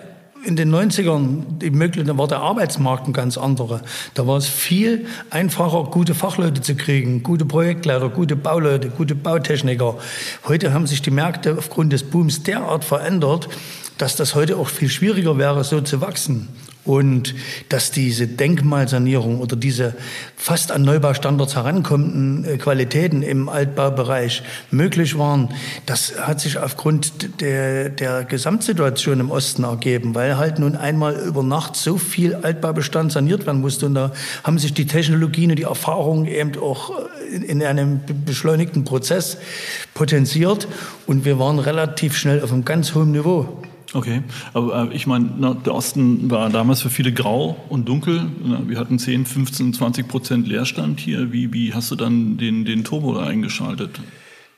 in 0.44 0.56
den 0.56 0.74
90ern, 0.74 1.60
die 1.60 1.70
Möglichkeit 1.70 2.18
war 2.18 2.28
der 2.28 2.40
Arbeitsmarkt 2.40 3.08
ein 3.08 3.14
ganz 3.14 3.38
anderer. 3.38 3.82
Da 4.14 4.28
war 4.28 4.38
es 4.38 4.48
viel 4.48 5.06
einfacher, 5.30 5.84
gute 5.86 6.16
Fachleute 6.16 6.62
zu 6.62 6.76
kriegen, 6.76 7.22
gute 7.22 7.46
Projektleiter, 7.46 8.10
gute 8.10 8.36
Bauleute, 8.36 8.90
gute 8.90 9.14
Bautechniker. 9.14 9.98
Heute 10.48 10.74
haben 10.74 10.88
sich 10.88 11.02
die 11.02 11.12
Märkte 11.12 11.58
aufgrund 11.58 11.92
des 11.94 12.04
Booms 12.04 12.44
derart 12.44 12.86
verändert, 12.86 13.50
dass 13.98 14.16
das 14.16 14.36
heute 14.36 14.58
auch 14.58 14.70
viel 14.70 14.90
schwieriger 14.90 15.38
wäre, 15.38 15.64
so 15.64 15.82
zu 15.82 16.02
wachsen. 16.02 16.48
Und 16.88 17.36
dass 17.68 17.92
diese 17.92 18.28
Denkmalsanierung 18.28 19.42
oder 19.42 19.58
diese 19.58 19.94
fast 20.38 20.72
an 20.72 20.84
Neubaustandards 20.84 21.56
herankommenden 21.56 22.46
äh, 22.46 22.58
Qualitäten 22.58 23.24
im 23.24 23.50
Altbaubereich 23.50 24.42
möglich 24.72 25.18
waren, 25.18 25.50
das 25.86 26.18
hat 26.18 26.40
sich 26.40 26.58
aufgrund 26.58 27.42
der, 27.42 27.90
der 27.90 28.24
Gesamtsituation 28.24 29.20
im 29.20 29.32
Osten 29.32 29.66
ergeben, 29.66 30.16
weil 30.16 30.38
halt 30.38 30.60
nun 30.60 30.78
einmal 30.78 31.16
über 31.16 31.44
Nacht 31.44 31.76
so 31.76 31.98
viel 31.98 32.36
Altbaubestand 32.36 33.12
saniert 33.12 33.46
werden 33.46 33.60
musste. 33.60 33.88
Und 33.88 33.96
da 33.96 34.14
haben 34.46 34.58
sich 34.58 34.74
die 34.74 34.88
Technologien 34.88 35.50
und 35.50 35.60
die 35.60 35.64
Erfahrungen 35.64 36.26
eben 36.26 36.58
auch 36.58 36.92
äh, 36.92 37.36
in, 37.36 37.44
in 37.44 37.64
einem 37.64 38.00
beschleunigten 38.26 38.86
Prozess 38.86 39.38
potenziert. 39.94 40.70
Und 41.06 41.26
wir 41.26 41.38
waren 41.38 41.60
relativ 41.60 42.16
schnell 42.16 42.42
auf 42.42 42.54
einem 42.54 42.64
ganz 42.64 42.96
hohen 42.96 43.12
Niveau. 43.12 43.62
Okay, 43.94 44.22
aber 44.54 44.92
äh, 44.92 44.96
ich 44.96 45.08
meine, 45.08 45.56
der 45.66 45.74
Osten 45.74 46.30
war 46.30 46.50
damals 46.50 46.82
für 46.82 46.90
viele 46.90 47.14
grau 47.14 47.58
und 47.70 47.88
dunkel. 47.88 48.26
Wir 48.68 48.80
hatten 48.80 49.00
10, 49.00 49.26
15, 49.26 49.74
20 49.74 50.08
Prozent 50.08 50.48
Leerstand 50.48 51.00
hier. 51.00 51.32
Wie, 51.32 51.54
wie 51.54 51.74
hast 51.74 51.90
du 51.92 51.96
dann 51.96 52.38
den, 52.38 52.66
den 52.66 52.84
Turbo 52.84 53.16
da 53.16 53.26
eingeschaltet? 53.26 54.02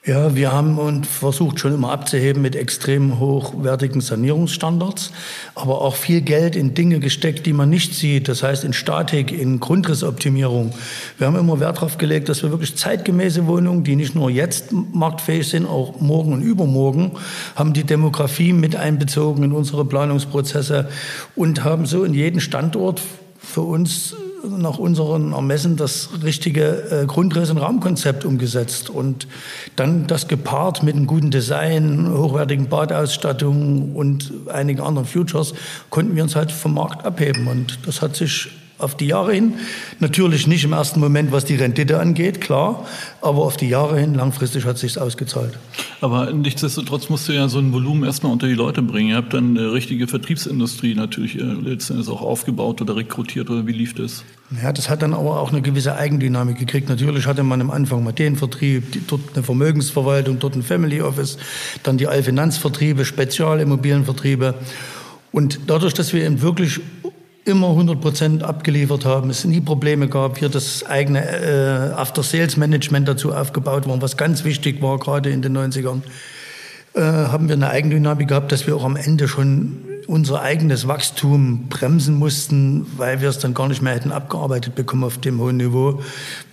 Ja, 0.09 0.35
wir 0.35 0.51
haben 0.51 0.79
uns 0.79 1.07
versucht 1.07 1.59
schon 1.59 1.71
immer 1.71 1.91
abzuheben 1.91 2.41
mit 2.41 2.55
extrem 2.55 3.19
hochwertigen 3.19 4.01
Sanierungsstandards, 4.01 5.11
aber 5.53 5.81
auch 5.81 5.95
viel 5.95 6.21
Geld 6.21 6.55
in 6.55 6.73
Dinge 6.73 6.99
gesteckt, 6.99 7.45
die 7.45 7.53
man 7.53 7.69
nicht 7.69 7.93
sieht. 7.93 8.27
Das 8.27 8.41
heißt 8.41 8.63
in 8.63 8.73
Statik, 8.73 9.31
in 9.31 9.59
Grundrissoptimierung. 9.59 10.71
Wir 11.19 11.27
haben 11.27 11.35
immer 11.35 11.59
Wert 11.59 11.77
darauf 11.77 11.99
gelegt, 11.99 12.27
dass 12.27 12.41
wir 12.41 12.49
wirklich 12.49 12.75
zeitgemäße 12.75 13.45
Wohnungen, 13.45 13.83
die 13.83 13.95
nicht 13.95 14.15
nur 14.15 14.31
jetzt 14.31 14.71
marktfähig 14.71 15.47
sind, 15.47 15.67
auch 15.67 16.01
morgen 16.01 16.33
und 16.33 16.41
übermorgen, 16.41 17.11
haben 17.55 17.73
die 17.73 17.83
Demografie 17.83 18.51
mit 18.51 18.75
einbezogen 18.75 19.43
in 19.43 19.51
unsere 19.51 19.85
Planungsprozesse 19.85 20.89
und 21.35 21.63
haben 21.63 21.85
so 21.85 22.03
in 22.03 22.15
jeden 22.15 22.39
Standort 22.39 22.99
für 23.37 23.61
uns 23.61 24.15
nach 24.47 24.77
unseren 24.77 25.33
Ermessen 25.33 25.75
das 25.75 26.09
richtige 26.23 27.01
äh, 27.03 27.05
Grundriss- 27.05 27.49
und 27.49 27.57
Raumkonzept 27.57 28.25
umgesetzt. 28.25 28.89
Und 28.89 29.27
dann 29.75 30.07
das 30.07 30.27
gepaart 30.27 30.83
mit 30.83 30.95
einem 30.95 31.07
guten 31.07 31.31
Design, 31.31 32.11
hochwertigen 32.11 32.69
Badausstattung 32.69 33.95
und 33.95 34.31
einigen 34.47 34.81
anderen 34.81 35.07
Futures, 35.07 35.53
konnten 35.89 36.15
wir 36.15 36.23
uns 36.23 36.35
halt 36.35 36.51
vom 36.51 36.73
Markt 36.73 37.05
abheben. 37.05 37.47
Und 37.47 37.79
das 37.85 38.01
hat 38.01 38.15
sich 38.15 38.49
auf 38.79 38.95
die 38.95 39.07
Jahre 39.07 39.33
hin. 39.33 39.53
Natürlich 39.99 40.47
nicht 40.47 40.63
im 40.63 40.73
ersten 40.73 40.99
Moment, 40.99 41.31
was 41.31 41.45
die 41.45 41.55
Rendite 41.55 41.99
angeht, 41.99 42.41
klar, 42.41 42.87
aber 43.21 43.39
auf 43.39 43.57
die 43.57 43.69
Jahre 43.69 43.99
hin, 43.99 44.15
langfristig 44.15 44.65
hat 44.65 44.77
sich 44.77 44.99
ausgezahlt. 44.99 45.59
Aber 46.01 46.31
nichtsdestotrotz 46.31 47.09
musst 47.09 47.27
du 47.27 47.33
ja 47.33 47.49
so 47.49 47.59
ein 47.59 47.73
Volumen 47.73 48.03
erstmal 48.05 48.31
unter 48.31 48.47
die 48.47 48.53
Leute 48.53 48.81
bringen. 48.81 49.09
Ihr 49.09 49.17
habt 49.17 49.33
dann 49.33 49.57
eine 49.57 49.73
richtige 49.73 50.07
Vertriebsindustrie 50.07 50.95
natürlich 50.95 51.37
äh, 51.37 51.43
letztendlich 51.43 52.09
auch 52.09 52.21
aufgebaut 52.21 52.81
oder 52.81 52.95
rekrutiert 52.95 53.49
oder 53.49 53.67
wie 53.67 53.73
lief 53.73 53.93
das? 53.93 54.23
Ja, 54.63 54.73
das 54.73 54.89
hat 54.89 55.03
dann 55.03 55.13
aber 55.13 55.39
auch 55.39 55.51
eine 55.51 55.61
gewisse 55.61 55.95
Eigendynamik 55.95 56.57
gekriegt. 56.57 56.89
Natürlich 56.89 57.27
hatte 57.27 57.43
man 57.43 57.61
am 57.61 57.69
Anfang 57.69 58.03
mal 58.03 58.13
den 58.13 58.35
Vertrieb, 58.35 59.07
dort 59.07 59.21
eine 59.35 59.43
Vermögensverwaltung, 59.43 60.39
dort 60.39 60.55
ein 60.55 60.63
Family 60.63 61.01
Office, 61.01 61.37
dann 61.83 61.97
die 61.97 62.07
Allfinanzvertriebe, 62.07 63.05
Spezialimmobilienvertriebe. 63.05 64.55
Und 65.31 65.59
dadurch, 65.67 65.93
dass 65.93 66.13
wir 66.13 66.25
eben 66.25 66.41
wirklich 66.41 66.79
immer 67.49 67.69
100 67.69 67.99
Prozent 67.99 68.43
abgeliefert 68.43 69.05
haben, 69.05 69.29
es 69.29 69.43
nie 69.43 69.59
Probleme 69.59 70.07
gab, 70.07 70.37
hier 70.37 70.49
das 70.49 70.85
eigene 70.85 71.25
äh, 71.25 71.93
After-Sales-Management 71.93 73.07
dazu 73.07 73.33
aufgebaut 73.33 73.87
war, 73.87 74.01
was 74.01 74.15
ganz 74.15 74.43
wichtig 74.43 74.81
war, 74.81 74.97
gerade 74.99 75.29
in 75.29 75.41
den 75.41 75.57
90ern, 75.57 76.01
äh, 76.93 77.01
haben 77.01 77.49
wir 77.49 77.55
eine 77.55 77.69
Eigendynamik 77.69 78.29
gehabt, 78.29 78.51
dass 78.51 78.67
wir 78.67 78.75
auch 78.75 78.83
am 78.83 78.95
Ende 78.95 79.27
schon 79.27 79.77
unser 80.07 80.41
eigenes 80.41 80.87
Wachstum 80.87 81.67
bremsen 81.69 82.15
mussten, 82.15 82.87
weil 82.97 83.21
wir 83.21 83.29
es 83.29 83.37
dann 83.37 83.53
gar 83.53 83.67
nicht 83.67 83.81
mehr 83.81 83.93
hätten 83.93 84.11
abgearbeitet 84.11 84.73
bekommen 84.73 85.03
auf 85.03 85.19
dem 85.19 85.39
hohen 85.39 85.57
Niveau. 85.57 86.01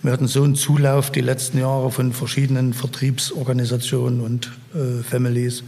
Wir 0.03 0.11
hatten 0.11 0.27
so 0.27 0.43
einen 0.43 0.53
Zulauf 0.53 1.11
die 1.11 1.21
letzten 1.21 1.59
Jahre 1.59 1.89
von 1.91 2.13
verschiedenen 2.13 2.73
Vertriebsorganisationen 2.73 4.21
und 4.21 4.51
äh, 4.75 5.01
Families, 5.01 5.63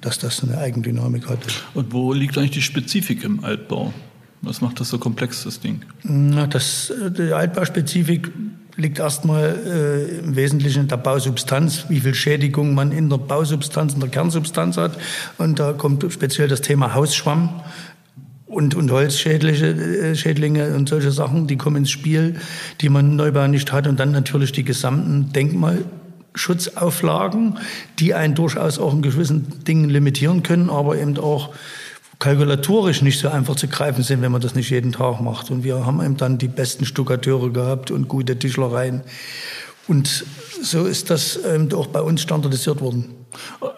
dass 0.00 0.18
das 0.18 0.42
eine 0.42 0.56
Eigendynamik 0.56 1.28
hatte. 1.28 1.50
Und 1.74 1.92
wo 1.92 2.14
liegt 2.14 2.38
eigentlich 2.38 2.52
die 2.52 2.62
Spezifik 2.62 3.22
im 3.22 3.44
Altbau? 3.44 3.92
Was 4.42 4.60
macht 4.60 4.80
das 4.80 4.88
so 4.88 4.98
komplex, 4.98 5.44
das 5.44 5.60
Ding? 5.60 5.82
Na, 6.02 6.46
das, 6.46 6.92
die 7.18 7.32
Altbauspezifik 7.32 8.30
liegt 8.76 8.98
erstmal 8.98 9.58
äh, 9.66 10.18
im 10.20 10.36
Wesentlichen 10.36 10.82
in 10.82 10.88
der 10.88 10.96
Bausubstanz, 10.96 11.86
wie 11.88 12.00
viel 12.00 12.14
Schädigung 12.14 12.74
man 12.74 12.92
in 12.92 13.10
der 13.10 13.18
Bausubstanz, 13.18 13.92
in 13.94 14.00
der 14.00 14.08
Kernsubstanz 14.08 14.78
hat. 14.78 14.96
Und 15.38 15.58
da 15.58 15.74
kommt 15.74 16.04
speziell 16.10 16.48
das 16.48 16.62
Thema 16.62 16.94
Hausschwamm 16.94 17.60
und, 18.46 18.74
und 18.74 18.90
Holzschädlinge 18.90 20.68
äh, 20.68 20.74
und 20.74 20.88
solche 20.88 21.12
Sachen, 21.12 21.46
die 21.46 21.56
kommen 21.56 21.76
ins 21.76 21.90
Spiel, 21.90 22.34
die 22.80 22.88
man 22.88 23.10
im 23.10 23.16
Neubau 23.16 23.46
nicht 23.46 23.72
hat. 23.72 23.86
Und 23.86 24.00
dann 24.00 24.10
natürlich 24.10 24.50
die 24.52 24.64
gesamten 24.64 25.32
Denkmalschutzauflagen, 25.32 27.58
die 27.98 28.14
einen 28.14 28.34
durchaus 28.34 28.78
auch 28.78 28.94
in 28.94 29.02
gewissen 29.02 29.64
Dingen 29.64 29.90
limitieren 29.90 30.42
können, 30.42 30.70
aber 30.70 30.96
eben 30.98 31.18
auch 31.18 31.50
kalkulatorisch 32.20 33.02
nicht 33.02 33.18
so 33.18 33.28
einfach 33.28 33.56
zu 33.56 33.66
greifen 33.66 34.04
sind, 34.04 34.22
wenn 34.22 34.30
man 34.30 34.40
das 34.40 34.54
nicht 34.54 34.70
jeden 34.70 34.92
Tag 34.92 35.20
macht. 35.20 35.50
Und 35.50 35.64
wir 35.64 35.84
haben 35.84 36.00
eben 36.00 36.16
dann 36.16 36.38
die 36.38 36.48
besten 36.48 36.84
Stuckateure 36.84 37.50
gehabt 37.50 37.90
und 37.90 38.06
gute 38.06 38.38
Tischlereien. 38.38 39.02
Und 39.88 40.24
so 40.62 40.84
ist 40.84 41.10
das 41.10 41.36
eben 41.36 41.72
auch 41.72 41.88
bei 41.88 42.00
uns 42.00 42.20
standardisiert 42.22 42.80
worden. 42.80 43.06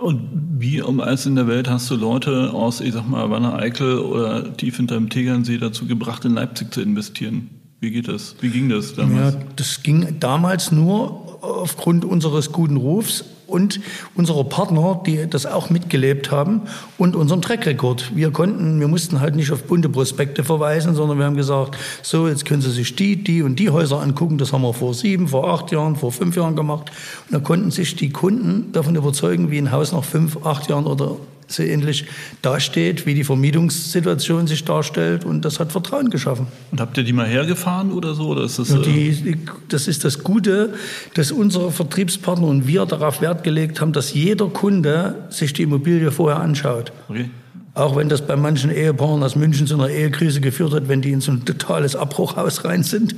Und 0.01 0.29
wie 0.59 0.83
um 0.83 1.01
alles 1.01 1.25
in 1.25 1.37
der 1.37 1.47
Welt 1.47 1.71
hast 1.71 1.91
du 1.91 1.97
Leute 1.97 2.53
aus, 2.53 2.81
ich 2.81 2.93
sag 2.93 3.09
mal, 3.09 3.31
Wanne 3.31 3.55
Eickel 3.55 3.99
oder 3.99 4.55
tief 4.57 4.77
hinterm 4.77 5.09
Tegernsee 5.09 5.59
dazu 5.59 5.87
gebracht, 5.87 6.25
in 6.25 6.35
Leipzig 6.35 6.73
zu 6.75 6.83
investieren? 6.83 7.51
Wie 7.81 7.91
geht 7.91 8.09
das? 8.09 8.37
Wie 8.41 8.51
ging 8.51 8.69
das 8.69 8.95
damals? 8.95 9.35
Ja, 9.35 9.41
das 9.57 9.83
ging 9.83 10.17
damals 10.21 10.73
nur 10.73 11.43
aufgrund 11.43 12.05
unseres 12.05 12.53
guten 12.53 12.77
Rufs 12.77 13.25
und 13.53 13.81
unserer 14.15 14.45
Partner, 14.45 15.01
die 15.07 15.29
das 15.29 15.47
auch 15.47 15.71
mitgelebt 15.71 16.31
haben 16.31 16.63
und 16.99 17.15
unserem 17.15 17.43
Trackrekord. 17.43 18.17
Wir 18.17 18.31
konnten, 18.31 18.81
wir 18.81 18.89
mussten 18.89 19.21
halt 19.21 19.37
nicht 19.37 19.53
auf 19.53 19.65
bunte 19.65 19.89
Prospekte 19.89 20.43
verweisen, 20.43 20.95
sondern 20.95 21.19
wir 21.19 21.27
haben 21.27 21.37
gesagt, 21.37 21.77
so, 22.03 22.27
jetzt 22.29 22.45
können 22.47 22.63
Sie 22.63 22.71
sich 22.71 22.97
die, 22.97 23.23
die 23.23 23.43
und 23.43 23.59
die 23.59 23.71
Häuser 23.71 24.01
angucken. 24.01 24.39
Das 24.39 24.53
haben 24.53 24.63
wir 24.63 24.75
vor 24.75 24.95
sieben, 24.95 25.29
vor 25.29 25.53
acht 25.53 25.71
Jahren, 25.71 25.97
vor 25.97 26.13
fünf 26.13 26.35
Jahren 26.35 26.57
gemacht. 26.57 26.91
Und 27.29 27.35
da 27.35 27.39
konnten 27.41 27.71
sich 27.71 27.95
die 27.95 28.11
Kunden 28.11 28.73
davon 28.73 28.97
überzeugen, 28.97 29.51
wie 29.51 29.59
ein 29.59 29.71
Haus 29.71 29.93
nach 29.93 30.05
fünf, 30.05 30.45
acht 30.45 30.71
Jahren 30.71 30.87
oder 30.87 31.17
so 31.53 31.63
ähnlich 31.63 32.07
dasteht, 32.43 33.07
wie 33.07 33.15
die 33.15 33.25
Vermietungssituation 33.25 34.47
sich 34.47 34.65
darstellt. 34.65 35.25
Und 35.25 35.45
das 35.45 35.61
hat 35.61 35.73
Vertrauen 35.73 36.11
geschaffen. 36.11 36.47
Und 36.71 36.81
habt 36.81 36.97
ihr 36.97 37.05
die 37.05 37.13
mal 37.13 37.27
hergefahren 37.27 37.93
oder 37.93 38.15
so? 38.15 38.29
Oder 38.29 38.45
ist 38.45 38.59
das, 38.59 38.71
ja, 38.71 38.79
die, 38.79 39.09
äh, 39.09 39.13
die, 39.13 39.39
das 39.69 39.89
ist 39.89 40.05
das 40.05 40.23
Gute, 40.23 40.75
dass 41.15 41.33
unsere 41.33 41.73
Vertriebspartner 41.73 42.47
und 42.47 42.67
wir 42.67 42.87
darauf 42.87 43.21
Wert 43.21 43.45
gelegt 43.45 43.81
haben, 43.81 43.93
dass 43.93 44.15
jeder 44.15 44.49
Kunde 44.49 45.27
sich 45.31 45.53
die 45.53 45.63
Immobilie 45.63 46.11
vorher 46.11 46.41
anschaut. 46.41 46.93
Okay. 47.09 47.31
Auch 47.75 47.97
wenn 47.97 48.09
das 48.09 48.27
bei 48.27 48.37
manchen 48.37 48.71
Ehepaaren 48.71 49.23
aus 49.23 49.35
München 49.35 49.67
zu 49.67 49.75
einer 49.75 49.89
Ehekrise 49.89 50.43
geführt 50.43 50.75
hat, 50.75 50.89
wenn 50.89 51.01
die 51.01 51.11
in 51.11 51.23
so 51.23 51.33
ein 51.33 51.45
totales 51.45 51.97
Abbruchhaus 51.97 52.65
rein 52.65 52.83
sind. 52.83 53.15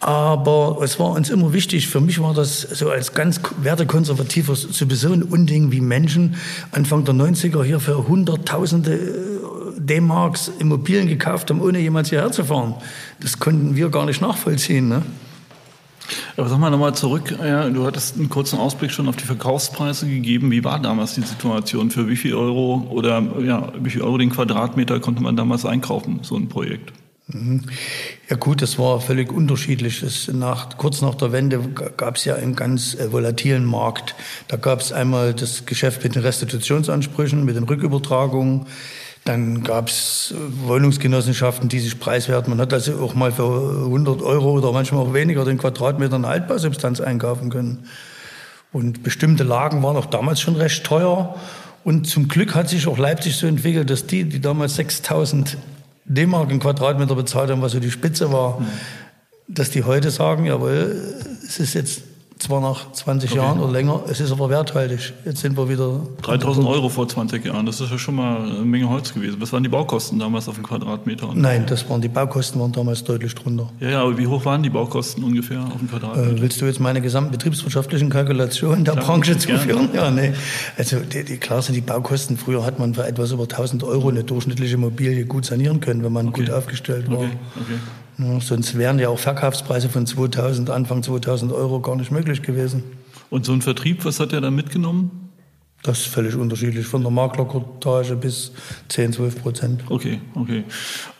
Aber 0.00 0.78
es 0.82 1.00
war 1.00 1.10
uns 1.10 1.28
immer 1.28 1.52
wichtig, 1.52 1.88
für 1.88 2.00
mich 2.00 2.20
war 2.20 2.32
das 2.32 2.60
so 2.60 2.88
als 2.88 3.14
ganz 3.14 3.40
wertekonservativer 3.60 4.54
sowieso 4.54 5.12
ein 5.12 5.24
Unding, 5.24 5.72
wie 5.72 5.80
Menschen 5.80 6.36
Anfang 6.70 7.04
der 7.04 7.14
90er 7.14 7.64
hier 7.64 7.80
für 7.80 8.06
Hunderttausende 8.06 8.94
äh, 8.94 9.80
D-Marks 9.80 10.52
Immobilien 10.60 11.08
gekauft 11.08 11.50
haben, 11.50 11.60
ohne 11.60 11.80
jemals 11.80 12.10
hierher 12.10 12.30
zu 12.30 12.44
fahren. 12.44 12.74
Das 13.20 13.40
konnten 13.40 13.74
wir 13.74 13.88
gar 13.88 14.06
nicht 14.06 14.20
nachvollziehen. 14.20 14.88
Ne? 14.88 15.02
Aber 16.36 16.48
sag 16.48 16.58
mal 16.58 16.70
nochmal 16.70 16.94
zurück, 16.94 17.36
ja, 17.42 17.68
du 17.68 17.84
hattest 17.84 18.16
einen 18.16 18.28
kurzen 18.28 18.58
Ausblick 18.58 18.92
schon 18.92 19.08
auf 19.08 19.16
die 19.16 19.24
Verkaufspreise 19.24 20.06
gegeben. 20.06 20.52
Wie 20.52 20.62
war 20.62 20.78
damals 20.78 21.14
die 21.14 21.22
Situation? 21.22 21.90
Für 21.90 22.08
wie 22.08 22.16
viel 22.16 22.34
Euro 22.34 22.86
oder 22.90 23.20
ja, 23.44 23.72
wie 23.80 23.90
viel 23.90 24.02
Euro 24.02 24.18
den 24.18 24.30
Quadratmeter 24.30 25.00
konnte 25.00 25.22
man 25.22 25.34
damals 25.34 25.66
einkaufen, 25.66 26.20
so 26.22 26.36
ein 26.36 26.48
Projekt? 26.48 26.92
Ja 27.30 28.36
gut, 28.36 28.62
das 28.62 28.78
war 28.78 29.02
völlig 29.02 29.30
unterschiedlich. 29.30 30.00
Das 30.00 30.28
nach, 30.28 30.78
kurz 30.78 31.02
nach 31.02 31.14
der 31.14 31.30
Wende 31.30 31.60
gab 31.96 32.16
es 32.16 32.24
ja 32.24 32.36
einen 32.36 32.56
ganz 32.56 32.94
äh, 32.94 33.12
volatilen 33.12 33.66
Markt. 33.66 34.14
Da 34.48 34.56
gab 34.56 34.80
es 34.80 34.92
einmal 34.92 35.34
das 35.34 35.66
Geschäft 35.66 36.02
mit 36.02 36.14
den 36.14 36.22
Restitutionsansprüchen, 36.22 37.44
mit 37.44 37.56
den 37.56 37.64
Rückübertragungen. 37.64 38.64
Dann 39.24 39.62
gab 39.62 39.88
es 39.88 40.32
äh, 40.34 40.68
Wohnungsgenossenschaften, 40.68 41.68
die 41.68 41.80
sich 41.80 42.00
preiswerten. 42.00 42.48
Man 42.48 42.62
hat 42.62 42.72
also 42.72 42.98
auch 43.00 43.14
mal 43.14 43.30
für 43.30 43.84
100 43.84 44.22
Euro 44.22 44.52
oder 44.52 44.72
manchmal 44.72 45.02
auch 45.02 45.12
weniger 45.12 45.44
den 45.44 45.58
Quadratmeter 45.58 46.14
eine 46.14 46.28
Altbausubstanz 46.28 47.02
einkaufen 47.02 47.50
können. 47.50 47.84
Und 48.72 49.02
bestimmte 49.02 49.44
Lagen 49.44 49.82
waren 49.82 49.98
auch 49.98 50.06
damals 50.06 50.40
schon 50.40 50.56
recht 50.56 50.82
teuer. 50.84 51.36
Und 51.84 52.06
zum 52.06 52.28
Glück 52.28 52.54
hat 52.54 52.70
sich 52.70 52.86
auch 52.86 52.96
Leipzig 52.96 53.36
so 53.36 53.46
entwickelt, 53.46 53.90
dass 53.90 54.06
die, 54.06 54.24
die 54.24 54.40
damals 54.40 54.76
6000 54.76 55.58
D-Mark 56.08 56.50
einen 56.50 56.60
Quadratmeter 56.60 57.14
bezahlt 57.14 57.50
haben, 57.50 57.62
was 57.62 57.72
so 57.72 57.80
die 57.80 57.90
Spitze 57.90 58.32
war, 58.32 58.60
mhm. 58.60 58.66
dass 59.48 59.70
die 59.70 59.84
heute 59.84 60.10
sagen, 60.10 60.46
jawohl, 60.46 60.96
es 61.46 61.60
ist 61.60 61.74
jetzt 61.74 62.02
zwar 62.38 62.60
nach 62.60 62.92
20 62.92 63.30
okay. 63.30 63.40
Jahren 63.40 63.60
oder 63.60 63.72
länger, 63.72 64.02
es 64.08 64.20
ist 64.20 64.32
aber 64.32 64.50
werthaltig. 64.50 65.12
Jetzt 65.24 65.40
sind 65.40 65.56
wir 65.56 65.68
wieder. 65.68 66.00
3000 66.22 66.66
Euro 66.66 66.88
vor 66.88 67.08
20 67.08 67.44
Jahren, 67.44 67.66
das 67.66 67.80
ist 67.80 67.90
ja 67.90 67.98
schon 67.98 68.14
mal 68.14 68.42
eine 68.42 68.64
Menge 68.64 68.88
Holz 68.88 69.12
gewesen. 69.12 69.40
Was 69.40 69.52
waren 69.52 69.62
die 69.62 69.68
Baukosten 69.68 70.18
damals 70.18 70.48
auf 70.48 70.54
dem 70.54 70.64
Quadratmeter? 70.64 71.30
Nein, 71.34 71.66
das 71.66 71.88
waren, 71.88 72.00
die 72.00 72.08
Baukosten 72.08 72.60
waren 72.60 72.72
damals 72.72 73.04
deutlich 73.04 73.34
drunter. 73.34 73.70
Ja, 73.80 73.90
ja, 73.90 74.02
aber 74.02 74.16
wie 74.18 74.26
hoch 74.26 74.44
waren 74.44 74.62
die 74.62 74.70
Baukosten 74.70 75.24
ungefähr 75.24 75.60
auf 75.60 75.78
dem 75.78 75.88
Quadratmeter? 75.88 76.36
Äh, 76.36 76.40
willst 76.40 76.60
du 76.60 76.66
jetzt 76.66 76.80
meine 76.80 77.00
gesamten 77.00 77.32
betriebswirtschaftlichen 77.32 78.10
Kalkulationen 78.10 78.84
der 78.84 78.94
Klar, 78.94 79.06
Branche 79.06 79.38
zuführen? 79.38 79.88
Ja, 79.94 80.10
nee. 80.10 80.32
Also, 80.76 81.00
die, 81.00 81.24
die, 81.24 81.36
klar 81.38 81.62
sind 81.62 81.74
die 81.74 81.80
Baukosten. 81.80 82.36
Früher 82.36 82.64
hat 82.64 82.78
man 82.78 82.94
für 82.94 83.06
etwas 83.06 83.32
über 83.32 83.44
1000 83.44 83.82
Euro 83.84 84.08
eine 84.08 84.24
durchschnittliche 84.24 84.74
Immobilie 84.74 85.24
gut 85.24 85.44
sanieren 85.44 85.80
können, 85.80 86.04
wenn 86.04 86.12
man 86.12 86.28
okay. 86.28 86.42
gut 86.44 86.50
aufgestellt 86.50 87.10
war. 87.10 87.18
Okay. 87.18 87.30
Okay. 87.56 87.78
Ja, 88.18 88.40
sonst 88.40 88.76
wären 88.76 88.98
ja 88.98 89.08
auch 89.08 89.18
Verkaufspreise 89.18 89.88
von 89.88 90.06
2000, 90.06 90.70
Anfang 90.70 91.02
2000 91.02 91.52
Euro 91.52 91.80
gar 91.80 91.96
nicht 91.96 92.10
möglich 92.10 92.42
gewesen. 92.42 92.82
Und 93.30 93.44
so 93.44 93.52
ein 93.52 93.62
Vertrieb, 93.62 94.04
was 94.04 94.18
hat 94.20 94.32
er 94.32 94.40
da 94.40 94.50
mitgenommen? 94.50 95.30
Das 95.82 96.00
ist 96.00 96.06
völlig 96.08 96.34
unterschiedlich, 96.34 96.86
von 96.86 97.02
der 97.02 97.12
Maklerkortage 97.12 98.16
bis 98.16 98.52
10, 98.88 99.12
12 99.12 99.42
Prozent. 99.42 99.84
Okay, 99.88 100.20
okay. 100.34 100.64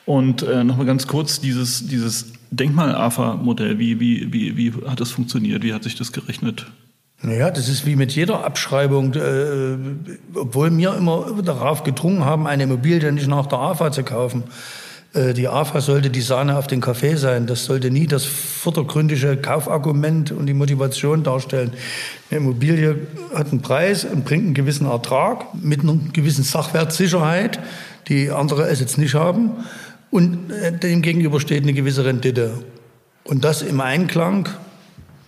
Und 0.05 0.43
äh, 0.43 0.65
nochmal 0.65 0.87
ganz 0.87 1.07
kurz, 1.07 1.41
dieses, 1.41 1.87
dieses 1.87 2.33
Denkmal-AFA-Modell, 2.51 3.79
wie, 3.79 4.01
wie, 4.01 4.33
wie, 4.33 4.57
wie 4.57 4.73
hat 4.87 5.01
das 5.01 5.13
funktioniert? 5.13 5.63
Wie 5.63 5.73
hat 5.73 5.85
sich 5.85 5.95
das 5.95 6.11
gerechnet? 6.11 6.67
Naja, 7.23 7.51
das 7.51 7.69
ist 7.69 7.87
wie 7.87 7.95
mit 7.95 8.13
jeder 8.13 8.45
Abschreibung. 8.45 9.15
Äh, 9.15 9.77
obwohl 10.35 10.77
wir 10.77 10.95
immer 10.95 11.41
darauf 11.45 11.85
gedrungen 11.85 12.25
haben, 12.25 12.49
eine 12.49 12.65
Immobilie 12.65 13.13
nicht 13.13 13.29
nach 13.29 13.47
der 13.47 13.59
AFA 13.59 13.93
zu 13.93 14.03
kaufen. 14.03 14.45
Äh, 15.15 15.33
die 15.35 15.49
AFA 15.49 15.81
sollte 15.81 16.11
die 16.11 16.21
Sahne 16.21 16.57
auf 16.57 16.67
den 16.67 16.81
Kaffee 16.81 17.17
sein. 17.17 17.47
Das 17.47 17.65
sollte 17.65 17.91
nie 17.91 18.07
das 18.07 18.25
vordergründige 18.25 19.37
Kaufargument 19.37 20.33
und 20.33 20.47
die 20.47 20.55
Motivation 20.55 21.23
darstellen. 21.23 21.73
Eine 22.31 22.41
Immobilie 22.41 22.97
hat 23.35 23.51
einen 23.51 23.63
Preis 23.63 24.05
und 24.05 24.25
bringt 24.25 24.45
einen 24.45 24.55
gewissen 24.55 24.87
Ertrag 24.87 25.47
mit 25.55 25.81
einer 25.81 25.99
gewissen 26.13 26.45
Sachwertsicherheit, 26.45 27.59
die 28.09 28.31
andere 28.31 28.69
Assets 28.69 28.99
nicht 28.99 29.15
haben. 29.15 29.51
und 30.11 30.51
äh, 30.51 30.73
dem 30.77 31.03
gegenüber 31.03 31.41
steht 31.41 31.63
eine 31.63 31.75
gewisse 31.75 32.05
Rendite. 32.05 32.63
Und 33.25 33.45
das 33.45 33.63
im 33.63 33.81
Einklang 33.81 34.49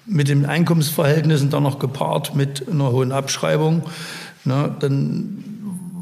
mit 0.06 0.28
den 0.28 0.46
Einkommensverhältnissen 0.46 1.50
dann 1.50 1.62
noch 1.62 1.78
gepaart 1.78 2.34
mit 2.34 2.66
einer 2.68 2.90
hohen 2.90 3.12
Abschreibung, 3.12 3.82
na, 4.44 4.68
dann 4.68 5.44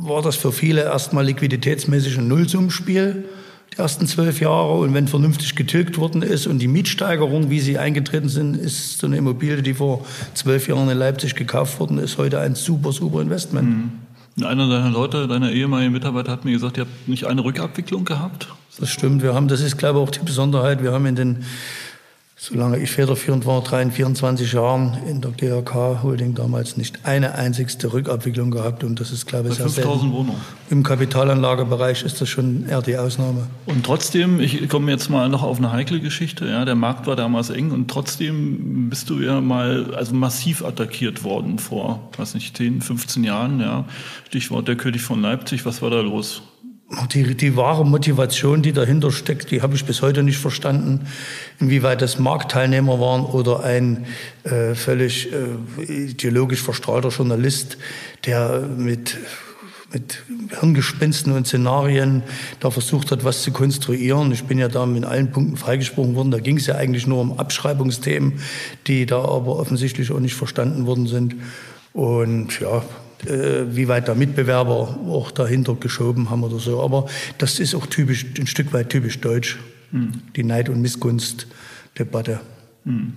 war 0.00 0.22
das 0.22 0.36
für 0.36 0.52
viele 0.52 0.84
erstmal 0.84 1.26
liquiditätsmäßig 1.26 2.18
ein 2.18 2.28
Nullsummenspiel 2.28 3.24
die 3.72 3.78
ersten 3.78 4.06
zwölf 4.06 4.40
Jahre. 4.40 4.74
Und 4.74 4.94
wenn 4.94 5.08
vernünftig 5.08 5.54
getilgt 5.54 5.98
worden 5.98 6.22
ist 6.22 6.46
und 6.46 6.58
die 6.58 6.68
Mietsteigerung, 6.68 7.50
wie 7.50 7.60
sie 7.60 7.78
eingetreten 7.78 8.28
sind, 8.28 8.56
ist 8.56 8.98
so 8.98 9.06
eine 9.06 9.16
Immobilie, 9.16 9.62
die 9.62 9.74
vor 9.74 10.04
zwölf 10.34 10.68
Jahren 10.68 10.88
in 10.88 10.98
Leipzig 10.98 11.34
gekauft 11.34 11.78
worden 11.80 11.98
ist, 11.98 12.18
heute 12.18 12.40
ein 12.40 12.54
super, 12.54 12.92
super 12.92 13.20
Investment. 13.20 13.68
Mhm. 13.68 14.44
Einer 14.44 14.68
deiner 14.68 14.90
Leute, 14.90 15.26
deiner 15.26 15.50
ehemaligen 15.50 15.92
Mitarbeiter 15.92 16.30
hat 16.30 16.44
mir 16.44 16.52
gesagt, 16.52 16.76
ihr 16.76 16.82
habt 16.82 17.08
nicht 17.08 17.26
eine 17.26 17.42
Rückabwicklung 17.42 18.04
gehabt. 18.04 18.48
Das 18.78 18.90
stimmt. 18.90 19.22
Wir 19.22 19.34
haben, 19.34 19.48
das 19.48 19.60
ist, 19.60 19.76
glaube 19.76 19.98
ich, 19.98 20.04
auch 20.06 20.10
die 20.10 20.24
Besonderheit. 20.24 20.82
Wir 20.82 20.92
haben 20.92 21.06
in 21.06 21.16
den 21.16 21.44
solange 22.40 22.78
ich 22.78 22.92
federführend 22.92 23.46
war, 23.46 23.62
23 23.62 24.52
Jahren 24.52 24.96
in 25.08 25.20
der 25.20 25.32
GRK 25.32 26.04
Holding 26.04 26.34
damals 26.34 26.76
nicht 26.76 27.00
eine 27.02 27.34
einzigste 27.34 27.92
Rückabwicklung 27.92 28.52
gehabt. 28.52 28.84
Und 28.84 29.00
das 29.00 29.10
ist, 29.10 29.26
glaube 29.26 29.48
ich, 29.48 29.56
sehr 29.56 29.68
5000 29.68 30.12
Wohnungen. 30.12 30.40
Im 30.70 30.84
Kapitalanlagebereich 30.84 32.04
ist 32.04 32.20
das 32.20 32.28
schon 32.28 32.68
eher 32.68 32.80
die 32.80 32.96
Ausnahme. 32.96 33.48
Und 33.66 33.84
trotzdem, 33.84 34.38
ich 34.38 34.68
komme 34.68 34.92
jetzt 34.92 35.10
mal 35.10 35.28
noch 35.28 35.42
auf 35.42 35.58
eine 35.58 35.72
heikle 35.72 35.98
Geschichte. 35.98 36.46
Ja, 36.46 36.64
der 36.64 36.76
Markt 36.76 37.08
war 37.08 37.16
damals 37.16 37.50
eng 37.50 37.72
und 37.72 37.90
trotzdem 37.90 38.88
bist 38.88 39.10
du 39.10 39.18
ja 39.18 39.40
mal 39.40 39.92
also 39.96 40.14
massiv 40.14 40.64
attackiert 40.64 41.24
worden 41.24 41.58
vor, 41.58 42.08
weiß 42.16 42.34
nicht, 42.34 42.56
10, 42.56 42.82
15 42.82 43.24
Jahren. 43.24 43.58
Ja. 43.60 43.84
Stichwort 44.28 44.68
der 44.68 44.76
König 44.76 45.02
von 45.02 45.20
Leipzig. 45.20 45.66
Was 45.66 45.82
war 45.82 45.90
da 45.90 46.00
los? 46.00 46.42
Die, 47.12 47.34
die 47.34 47.54
wahre 47.54 47.84
Motivation, 47.84 48.62
die 48.62 48.72
dahinter 48.72 49.12
steckt, 49.12 49.50
die 49.50 49.60
habe 49.60 49.74
ich 49.74 49.84
bis 49.84 50.00
heute 50.00 50.22
nicht 50.22 50.38
verstanden, 50.38 51.06
inwieweit 51.60 52.00
das 52.00 52.18
Marktteilnehmer 52.18 52.98
waren 52.98 53.26
oder 53.26 53.62
ein 53.62 54.06
äh, 54.44 54.74
völlig 54.74 55.28
äh, 55.30 55.82
ideologisch 55.82 56.62
verstrahlter 56.62 57.10
Journalist, 57.10 57.76
der 58.24 58.60
mit, 58.60 59.18
mit 59.92 60.22
Hirngespinsten 60.60 61.34
und 61.34 61.46
Szenarien 61.46 62.22
da 62.58 62.70
versucht 62.70 63.10
hat, 63.10 63.22
was 63.22 63.42
zu 63.42 63.52
konstruieren. 63.52 64.32
Ich 64.32 64.44
bin 64.44 64.56
ja 64.56 64.68
da 64.68 64.84
in 64.84 65.04
allen 65.04 65.30
Punkten 65.30 65.58
freigesprochen 65.58 66.14
worden. 66.14 66.30
Da 66.30 66.38
ging 66.38 66.56
es 66.56 66.66
ja 66.66 66.76
eigentlich 66.76 67.06
nur 67.06 67.20
um 67.20 67.38
Abschreibungsthemen, 67.38 68.40
die 68.86 69.04
da 69.04 69.18
aber 69.18 69.58
offensichtlich 69.58 70.10
auch 70.10 70.20
nicht 70.20 70.36
verstanden 70.36 70.86
worden 70.86 71.06
sind. 71.06 71.36
Und 71.92 72.58
ja, 72.60 72.82
wie 73.24 73.88
weit 73.88 74.08
da 74.08 74.14
Mitbewerber 74.14 74.98
auch 75.08 75.30
dahinter 75.30 75.74
geschoben 75.74 76.30
haben 76.30 76.44
oder 76.44 76.58
so. 76.58 76.82
Aber 76.82 77.06
das 77.38 77.58
ist 77.58 77.74
auch 77.74 77.86
typisch, 77.86 78.26
ein 78.38 78.46
Stück 78.46 78.72
weit 78.72 78.90
typisch 78.90 79.20
deutsch, 79.20 79.58
mhm. 79.90 80.22
die 80.36 80.44
Neid- 80.44 80.68
und 80.68 80.80
Missgunstdebatte. 80.80 82.40
Mhm. 82.84 83.12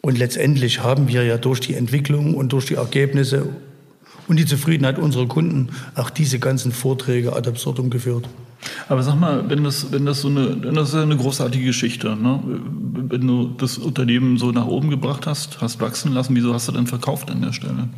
Und 0.00 0.18
letztendlich 0.18 0.82
haben 0.82 1.08
wir 1.08 1.24
ja 1.24 1.38
durch 1.38 1.60
die 1.60 1.74
Entwicklung 1.74 2.34
und 2.34 2.52
durch 2.52 2.66
die 2.66 2.74
Ergebnisse 2.74 3.48
und 4.28 4.38
die 4.38 4.46
Zufriedenheit 4.46 4.98
unserer 4.98 5.26
Kunden 5.26 5.70
auch 5.94 6.10
diese 6.10 6.38
ganzen 6.38 6.72
Vorträge 6.72 7.34
ad 7.34 7.48
absurdum 7.48 7.90
geführt. 7.90 8.28
Aber 8.88 9.02
sag 9.02 9.18
mal, 9.18 9.48
wenn 9.50 9.64
das, 9.64 9.92
wenn 9.92 10.06
das 10.06 10.20
so 10.20 10.28
eine, 10.28 10.56
das 10.56 10.90
ist 10.90 10.94
eine 10.94 11.16
großartige 11.16 11.66
Geschichte, 11.66 12.16
ne? 12.16 12.40
Wenn 13.06 13.26
du 13.26 13.54
das 13.58 13.76
Unternehmen 13.76 14.38
so 14.38 14.50
nach 14.50 14.66
oben 14.66 14.88
gebracht 14.88 15.26
hast, 15.26 15.60
hast 15.60 15.80
wachsen 15.80 16.12
lassen, 16.12 16.34
wieso 16.34 16.54
hast 16.54 16.68
du 16.68 16.72
dann 16.72 16.86
verkauft 16.86 17.30
an 17.30 17.42
der 17.42 17.52
Stelle? 17.52 17.88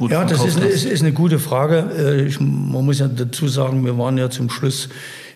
Ja, 0.00 0.24
das 0.24 0.44
ist, 0.44 0.58
ist, 0.58 0.84
ist, 0.84 1.02
eine 1.02 1.12
gute 1.12 1.38
Frage. 1.38 1.90
Äh, 1.96 2.26
ich, 2.26 2.40
man 2.40 2.84
muss 2.84 2.98
ja 2.98 3.08
dazu 3.08 3.48
sagen, 3.48 3.84
wir 3.84 3.96
waren 3.98 4.18
ja 4.18 4.30
zum 4.30 4.50
Schluss 4.50 4.88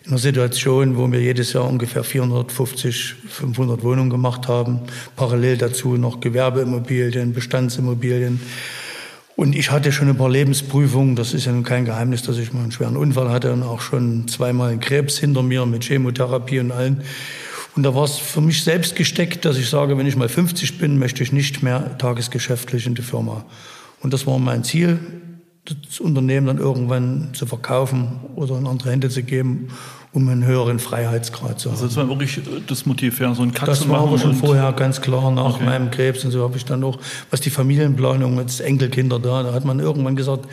in 0.03 0.11
einer 0.11 0.19
Situation, 0.19 0.97
wo 0.97 1.11
wir 1.11 1.19
jedes 1.19 1.53
Jahr 1.53 1.67
ungefähr 1.67 2.03
450, 2.03 3.15
500 3.27 3.83
Wohnungen 3.83 4.09
gemacht 4.09 4.47
haben. 4.47 4.79
Parallel 5.15 5.57
dazu 5.57 5.97
noch 5.97 6.19
Gewerbeimmobilien, 6.19 7.33
Bestandsimmobilien. 7.33 8.39
Und 9.35 9.55
ich 9.55 9.71
hatte 9.71 9.91
schon 9.91 10.09
ein 10.09 10.17
paar 10.17 10.29
Lebensprüfungen. 10.29 11.15
Das 11.15 11.33
ist 11.33 11.45
ja 11.45 11.51
nun 11.51 11.63
kein 11.63 11.85
Geheimnis, 11.85 12.21
dass 12.23 12.37
ich 12.37 12.53
mal 12.53 12.61
einen 12.61 12.71
schweren 12.71 12.97
Unfall 12.97 13.29
hatte 13.29 13.53
und 13.53 13.63
auch 13.63 13.81
schon 13.81 14.27
zweimal 14.27 14.71
einen 14.71 14.79
Krebs 14.79 15.17
hinter 15.17 15.41
mir 15.41 15.65
mit 15.65 15.83
Chemotherapie 15.83 16.59
und 16.59 16.71
allen. 16.71 17.03
Und 17.75 17.83
da 17.83 17.95
war 17.95 18.03
es 18.03 18.17
für 18.17 18.41
mich 18.41 18.63
selbst 18.63 18.95
gesteckt, 18.95 19.45
dass 19.45 19.57
ich 19.57 19.69
sage, 19.69 19.97
wenn 19.97 20.05
ich 20.05 20.15
mal 20.15 20.29
50 20.29 20.77
bin, 20.77 20.99
möchte 20.99 21.23
ich 21.23 21.31
nicht 21.31 21.63
mehr 21.63 21.97
tagesgeschäftlich 21.97 22.85
in 22.85 22.95
die 22.95 23.01
Firma. 23.01 23.45
Und 24.01 24.13
das 24.13 24.25
war 24.27 24.39
mein 24.39 24.63
Ziel, 24.63 24.99
das 25.65 25.99
Unternehmen 25.99 26.47
dann 26.47 26.57
irgendwann 26.57 27.29
zu 27.33 27.45
verkaufen 27.45 28.19
oder 28.35 28.57
in 28.57 28.65
andere 28.65 28.91
Hände 28.91 29.09
zu 29.09 29.21
geben, 29.21 29.67
um 30.11 30.27
einen 30.27 30.43
höheren 30.43 30.79
Freiheitsgrad 30.79 31.59
zu 31.59 31.69
haben. 31.69 31.75
Also 31.75 31.87
das 31.87 31.95
war 31.95 32.09
wirklich 32.09 32.37
äh, 32.39 32.61
das 32.65 32.85
Motiv, 32.85 33.19
ja, 33.19 33.33
so 33.35 33.43
ein 33.43 33.53
Cut 33.53 33.67
Das 33.67 33.87
war 33.87 34.01
aber 34.01 34.17
schon 34.17 34.33
vorher 34.33 34.73
ganz 34.73 35.01
klar, 35.01 35.31
nach 35.31 35.55
okay. 35.55 35.65
meinem 35.65 35.91
Krebs 35.91 36.25
und 36.25 36.31
so 36.31 36.43
habe 36.43 36.57
ich 36.57 36.65
dann 36.65 36.83
auch, 36.83 36.97
was 37.29 37.41
die 37.41 37.51
Familienplanung, 37.51 38.37
jetzt 38.39 38.59
Enkelkinder 38.59 39.19
da, 39.19 39.43
da 39.43 39.53
hat 39.53 39.63
man 39.63 39.79
irgendwann 39.79 40.15
gesagt, 40.15 40.47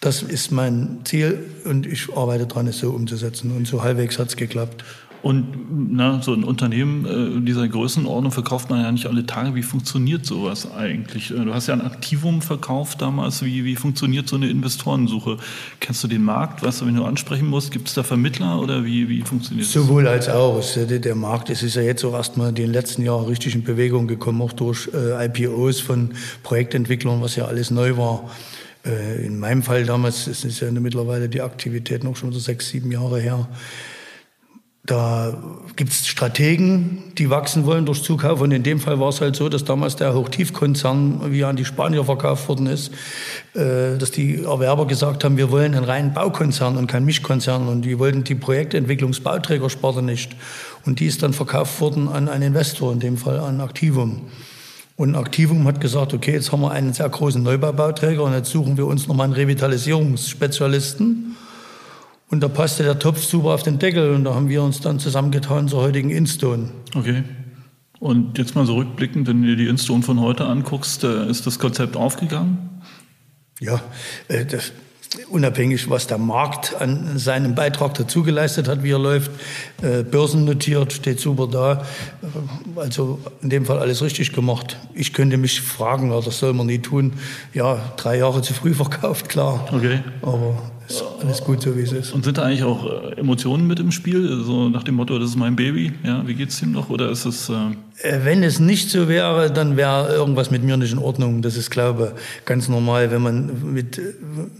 das 0.00 0.22
ist 0.22 0.50
mein 0.50 1.00
Ziel 1.04 1.38
und 1.64 1.86
ich 1.86 2.14
arbeite 2.16 2.46
dran, 2.46 2.66
es 2.66 2.78
so 2.78 2.90
umzusetzen. 2.90 3.54
Und 3.54 3.66
so 3.66 3.82
halbwegs 3.82 4.18
hat 4.18 4.28
es 4.28 4.36
geklappt. 4.36 4.82
Und 5.22 5.92
na, 5.92 6.22
so 6.22 6.32
ein 6.32 6.44
Unternehmen 6.44 7.04
äh, 7.04 7.44
dieser 7.44 7.68
Größenordnung 7.68 8.32
verkauft 8.32 8.70
man 8.70 8.80
ja 8.80 8.90
nicht 8.90 9.06
alle 9.06 9.26
Tage. 9.26 9.54
Wie 9.54 9.62
funktioniert 9.62 10.24
sowas 10.24 10.72
eigentlich? 10.72 11.30
Äh, 11.30 11.44
du 11.44 11.52
hast 11.52 11.66
ja 11.66 11.74
ein 11.74 11.82
Aktivum 11.82 12.40
verkauft 12.40 13.02
damals. 13.02 13.44
Wie, 13.44 13.64
wie 13.64 13.76
funktioniert 13.76 14.28
so 14.28 14.36
eine 14.36 14.48
Investorensuche? 14.48 15.36
Kennst 15.78 16.02
du 16.02 16.08
den 16.08 16.22
Markt? 16.22 16.62
Weißt 16.62 16.80
du, 16.80 16.86
wenn 16.86 16.94
du 16.94 17.04
ansprechen 17.04 17.46
musst, 17.48 17.70
gibt 17.70 17.88
es 17.88 17.94
da 17.94 18.02
Vermittler 18.02 18.60
oder 18.60 18.84
wie, 18.84 19.08
wie 19.08 19.20
funktioniert 19.20 19.66
das? 19.66 19.72
Sowohl 19.72 20.08
als 20.08 20.28
auch. 20.28 20.62
Der 20.76 21.14
Markt 21.14 21.50
es 21.50 21.62
ist 21.62 21.76
ja 21.76 21.82
jetzt 21.82 22.04
auch 22.04 22.14
erstmal 22.14 22.50
in 22.50 22.54
den 22.54 22.72
letzten 22.72 23.02
Jahren 23.02 23.26
richtig 23.26 23.54
in 23.54 23.64
Bewegung 23.64 24.06
gekommen, 24.06 24.40
auch 24.40 24.52
durch 24.52 24.88
äh, 24.94 25.26
IPOs 25.26 25.80
von 25.80 26.10
Projektentwicklern, 26.42 27.20
was 27.20 27.36
ja 27.36 27.44
alles 27.44 27.70
neu 27.70 27.96
war. 27.96 28.30
Äh, 28.84 29.26
in 29.26 29.38
meinem 29.38 29.62
Fall 29.62 29.84
damals, 29.84 30.26
es 30.26 30.44
ist 30.44 30.60
ja 30.60 30.70
mittlerweile 30.70 31.28
die 31.28 31.42
Aktivität 31.42 32.04
noch 32.04 32.16
schon 32.16 32.32
so 32.32 32.38
sechs, 32.38 32.68
sieben 32.68 32.90
Jahre 32.90 33.20
her, 33.20 33.48
da 34.84 35.36
gibt 35.76 35.90
es 35.90 36.06
Strategen, 36.06 37.02
die 37.18 37.28
wachsen 37.28 37.66
wollen 37.66 37.84
durch 37.84 38.02
Zukauf. 38.02 38.40
Und 38.40 38.50
in 38.50 38.62
dem 38.62 38.80
Fall 38.80 38.98
war 38.98 39.10
es 39.10 39.20
halt 39.20 39.36
so, 39.36 39.50
dass 39.50 39.64
damals 39.64 39.96
der 39.96 40.14
Hochtiefkonzern, 40.14 41.32
wie 41.32 41.44
an 41.44 41.56
die 41.56 41.66
Spanier 41.66 42.04
verkauft 42.04 42.48
worden 42.48 42.66
ist, 42.66 42.90
äh, 43.54 43.98
dass 43.98 44.10
die 44.10 44.42
Erwerber 44.42 44.86
gesagt 44.86 45.22
haben, 45.22 45.36
wir 45.36 45.50
wollen 45.50 45.74
einen 45.74 45.84
reinen 45.84 46.14
Baukonzern 46.14 46.78
und 46.78 46.86
keinen 46.86 47.04
Mischkonzern. 47.04 47.68
Und 47.68 47.82
die 47.82 47.98
wollten 47.98 48.24
die 48.24 48.34
Projektentwicklungsbauträgersparte 48.34 50.00
nicht. 50.02 50.34
Und 50.86 51.00
die 51.00 51.06
ist 51.06 51.22
dann 51.22 51.34
verkauft 51.34 51.78
worden 51.80 52.08
an 52.08 52.28
einen 52.28 52.44
Investor, 52.44 52.92
in 52.92 53.00
dem 53.00 53.18
Fall 53.18 53.38
an 53.38 53.60
Activum. 53.60 54.22
Und 54.96 55.14
Activum 55.14 55.66
hat 55.66 55.80
gesagt, 55.80 56.12
okay, 56.14 56.32
jetzt 56.32 56.50
haben 56.52 56.62
wir 56.62 56.72
einen 56.72 56.94
sehr 56.94 57.08
großen 57.08 57.42
Neubaubauträger 57.42 58.22
und 58.22 58.34
jetzt 58.34 58.50
suchen 58.50 58.76
wir 58.76 58.86
uns 58.86 59.08
nochmal 59.08 59.24
einen 59.24 59.32
Revitalisierungsspezialisten. 59.34 61.36
Und 62.30 62.40
da 62.40 62.48
passte 62.48 62.84
der 62.84 62.98
Topf 62.98 63.24
super 63.24 63.48
auf 63.48 63.64
den 63.64 63.78
Deckel 63.78 64.14
und 64.14 64.24
da 64.24 64.34
haben 64.34 64.48
wir 64.48 64.62
uns 64.62 64.80
dann 64.80 65.00
zusammengetan 65.00 65.66
zur 65.66 65.82
heutigen 65.82 66.10
Instone. 66.10 66.70
Okay. 66.94 67.24
Und 67.98 68.38
jetzt 68.38 68.54
mal 68.54 68.64
so 68.64 68.76
rückblickend, 68.76 69.26
wenn 69.28 69.42
du 69.42 69.48
dir 69.48 69.56
die 69.56 69.66
Instone 69.66 70.02
von 70.02 70.20
heute 70.20 70.46
anguckst, 70.46 71.04
äh, 71.04 71.28
ist 71.28 71.46
das 71.46 71.58
Konzept 71.58 71.96
aufgegangen? 71.96 72.82
Ja, 73.58 73.82
äh, 74.28 74.46
das, 74.46 74.72
unabhängig, 75.28 75.90
was 75.90 76.06
der 76.06 76.18
Markt 76.18 76.80
an 76.80 77.18
seinem 77.18 77.56
Beitrag 77.56 77.94
dazu 77.94 78.22
geleistet 78.22 78.68
hat, 78.68 78.84
wie 78.84 78.92
er 78.92 78.98
läuft, 78.98 79.32
äh, 79.82 80.04
börsennotiert, 80.04 80.92
steht 80.92 81.18
super 81.18 81.48
da. 81.48 81.84
Also 82.76 83.18
in 83.42 83.50
dem 83.50 83.66
Fall 83.66 83.80
alles 83.80 84.02
richtig 84.02 84.32
gemacht. 84.32 84.76
Ich 84.94 85.12
könnte 85.12 85.36
mich 85.36 85.60
fragen, 85.60 86.10
das 86.10 86.38
soll 86.38 86.52
man 86.52 86.66
nie 86.66 86.78
tun. 86.78 87.14
Ja, 87.52 87.92
drei 87.96 88.18
Jahre 88.18 88.40
zu 88.40 88.54
früh 88.54 88.72
verkauft, 88.74 89.28
klar. 89.28 89.68
Okay. 89.72 90.02
Aber 90.22 90.70
ist 90.90 91.04
alles 91.20 91.44
gut 91.44 91.62
so, 91.62 91.76
wie 91.76 91.82
es 91.82 91.92
ist. 91.92 92.12
Und 92.12 92.24
sind 92.24 92.38
da 92.38 92.42
eigentlich 92.42 92.64
auch 92.64 92.84
äh, 92.84 93.20
Emotionen 93.20 93.66
mit 93.66 93.78
im 93.78 93.92
Spiel? 93.92 94.42
So 94.44 94.68
nach 94.68 94.82
dem 94.82 94.96
Motto, 94.96 95.18
das 95.18 95.30
ist 95.30 95.36
mein 95.36 95.56
Baby, 95.56 95.92
ja, 96.04 96.26
wie 96.26 96.34
geht's 96.34 96.60
ihm 96.62 96.72
noch? 96.72 96.90
Oder 96.90 97.10
ist 97.10 97.24
es. 97.24 97.48
Äh, 97.48 97.54
äh 98.02 98.24
wenn 98.24 98.42
es 98.42 98.58
nicht 98.58 98.90
so 98.90 99.08
wäre, 99.08 99.50
dann 99.52 99.76
wäre 99.76 100.12
irgendwas 100.12 100.50
mit 100.50 100.62
mir 100.62 100.76
nicht 100.76 100.92
in 100.92 100.98
Ordnung. 100.98 101.42
Das 101.42 101.56
ist, 101.56 101.70
glaube 101.70 102.14
ich, 102.14 102.44
ganz 102.44 102.68
normal, 102.68 103.10
wenn 103.10 103.22
man 103.22 103.72
mit, 103.72 104.00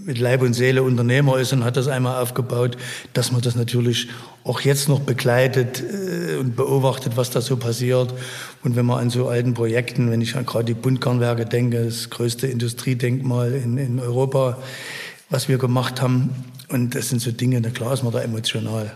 mit 0.05 0.19
Leib 0.19 0.43
und 0.43 0.55
Seele 0.55 0.83
Unternehmer 0.83 1.39
ist 1.39 1.53
und 1.53 1.65
hat 1.65 1.77
das 1.77 1.89
einmal 1.89 2.23
aufgebaut, 2.23 2.77
dass 3.13 3.33
man 3.33 3.41
das 3.41 3.57
natürlich 3.57 4.09
auch 4.45 4.61
jetzt 4.61 4.89
noch 4.89 5.01
begleitet 5.01 5.83
äh, 5.83 6.37
und 6.37 6.57
beobachtet, 6.57 7.17
was 7.17 7.31
da 7.31 7.41
so 7.41 7.57
passiert. 7.57 8.15
Und 8.63 8.77
wenn 8.77 8.87
man 8.87 9.01
an 9.01 9.11
so 9.11 9.29
alten 9.29 9.55
Projekten, 9.55 10.11
wenn 10.11 10.21
ich 10.21 10.37
an 10.37 10.47
gerade 10.47 10.67
die 10.67 10.75
Buntgarnwerke 10.75 11.45
denke, 11.45 11.85
das 11.85 12.11
größte 12.11 12.47
Industriedenkmal 12.47 13.53
in, 13.53 13.79
in 13.79 13.99
Europa, 13.99 14.59
was 15.31 15.49
wir 15.49 15.59
gemacht 15.59 16.03
haben. 16.03 16.31
Und 16.69 16.95
das 16.95 17.09
sind 17.09 17.21
so 17.21 17.31
Dinge, 17.31 17.61
na 17.61 17.71
klar 17.71 17.95
ist 17.95 18.03
man 18.03 18.13
da 18.13 18.21
emotional. 18.21 18.93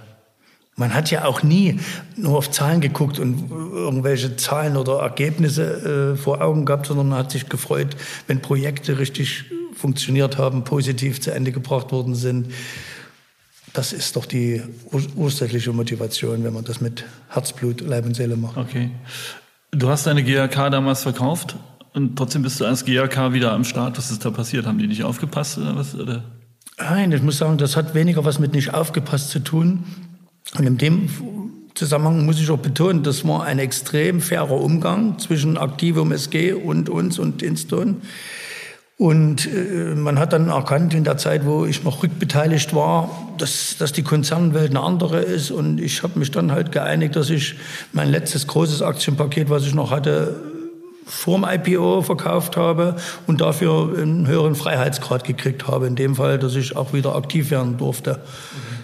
Man 0.76 0.92
hat 0.92 1.10
ja 1.12 1.24
auch 1.24 1.44
nie 1.44 1.78
nur 2.16 2.36
auf 2.36 2.50
Zahlen 2.50 2.80
geguckt 2.80 3.20
und 3.20 3.48
irgendwelche 3.50 4.34
Zahlen 4.36 4.76
oder 4.76 4.98
Ergebnisse 4.98 6.14
äh, 6.14 6.16
vor 6.16 6.42
Augen 6.42 6.64
gehabt, 6.64 6.86
sondern 6.86 7.08
man 7.08 7.18
hat 7.20 7.30
sich 7.30 7.48
gefreut, 7.48 7.96
wenn 8.26 8.42
Projekte 8.42 8.98
richtig 8.98 9.44
funktioniert 9.74 10.36
haben, 10.36 10.64
positiv 10.64 11.20
zu 11.20 11.32
Ende 11.32 11.52
gebracht 11.52 11.92
worden 11.92 12.14
sind. 12.14 12.52
das 13.72 13.92
ist 13.92 14.16
doch 14.16 14.26
die 14.26 14.62
ursächliche 15.16 15.72
Motivation, 15.72 16.44
wenn 16.44 16.52
man 16.52 16.64
das 16.64 16.80
mit 16.80 17.04
Herzblut, 17.28 17.80
Leib 17.80 18.06
und 18.06 18.14
Seele 18.14 18.36
macht. 18.36 18.56
Okay. 18.56 18.90
Du 19.70 19.88
hast 19.88 20.06
deine 20.06 20.22
GAK 20.22 20.70
damals 20.70 21.02
verkauft 21.02 21.56
und 21.94 22.16
trotzdem 22.16 22.42
bist 22.42 22.60
du 22.60 22.64
als 22.64 22.84
GAK 22.84 23.32
wieder 23.32 23.52
am 23.52 23.64
Start. 23.64 23.96
Was 23.96 24.10
ist 24.10 24.24
da 24.24 24.30
passiert? 24.30 24.66
Haben 24.66 24.78
die 24.78 24.88
nicht 24.88 25.04
aufgepasst 25.04 25.58
oder 25.58 25.76
was? 25.76 25.94
Oder? 25.94 26.24
Nein, 26.76 27.12
ich 27.12 27.22
muss 27.22 27.38
sagen, 27.38 27.56
das 27.56 27.76
hat 27.76 27.94
weniger 27.94 28.24
was 28.24 28.40
mit 28.40 28.52
nicht 28.52 28.74
aufgepasst 28.74 29.30
zu 29.30 29.38
tun. 29.38 29.84
Und 30.58 30.66
in 30.66 30.76
dem 30.76 31.08
Zusammenhang 31.74 32.24
muss 32.24 32.40
ich 32.40 32.50
auch 32.50 32.58
betonen, 32.58 33.04
das 33.04 33.26
war 33.26 33.44
ein 33.44 33.60
extrem 33.60 34.20
fairer 34.20 34.60
Umgang 34.60 35.18
zwischen 35.20 35.56
Aktivum 35.56 36.10
SG 36.10 36.52
und 36.52 36.88
uns 36.88 37.20
und 37.20 37.42
Instone. 37.42 37.96
Und 38.96 39.46
äh, 39.46 39.94
man 39.94 40.18
hat 40.18 40.32
dann 40.32 40.48
erkannt 40.48 40.94
in 40.94 41.04
der 41.04 41.16
Zeit, 41.16 41.46
wo 41.46 41.64
ich 41.64 41.84
noch 41.84 42.02
rückbeteiligt 42.02 42.74
war, 42.74 43.34
dass, 43.38 43.76
dass 43.78 43.92
die 43.92 44.02
Konzernwelt 44.02 44.70
eine 44.70 44.80
andere 44.80 45.20
ist. 45.20 45.52
Und 45.52 45.80
ich 45.80 46.02
habe 46.02 46.18
mich 46.18 46.32
dann 46.32 46.50
halt 46.50 46.72
geeinigt, 46.72 47.14
dass 47.14 47.30
ich 47.30 47.56
mein 47.92 48.10
letztes 48.10 48.48
großes 48.48 48.82
Aktienpaket, 48.82 49.50
was 49.50 49.64
ich 49.66 49.74
noch 49.74 49.90
hatte, 49.90 50.53
vorm 51.06 51.46
IPO 51.48 52.02
verkauft 52.02 52.56
habe 52.56 52.96
und 53.26 53.40
dafür 53.40 53.96
einen 53.96 54.26
höheren 54.26 54.54
Freiheitsgrad 54.54 55.24
gekriegt 55.24 55.66
habe. 55.66 55.86
In 55.86 55.96
dem 55.96 56.14
Fall, 56.14 56.38
dass 56.38 56.54
ich 56.54 56.76
auch 56.76 56.92
wieder 56.92 57.14
aktiv 57.14 57.50
werden 57.50 57.76
durfte. 57.76 58.20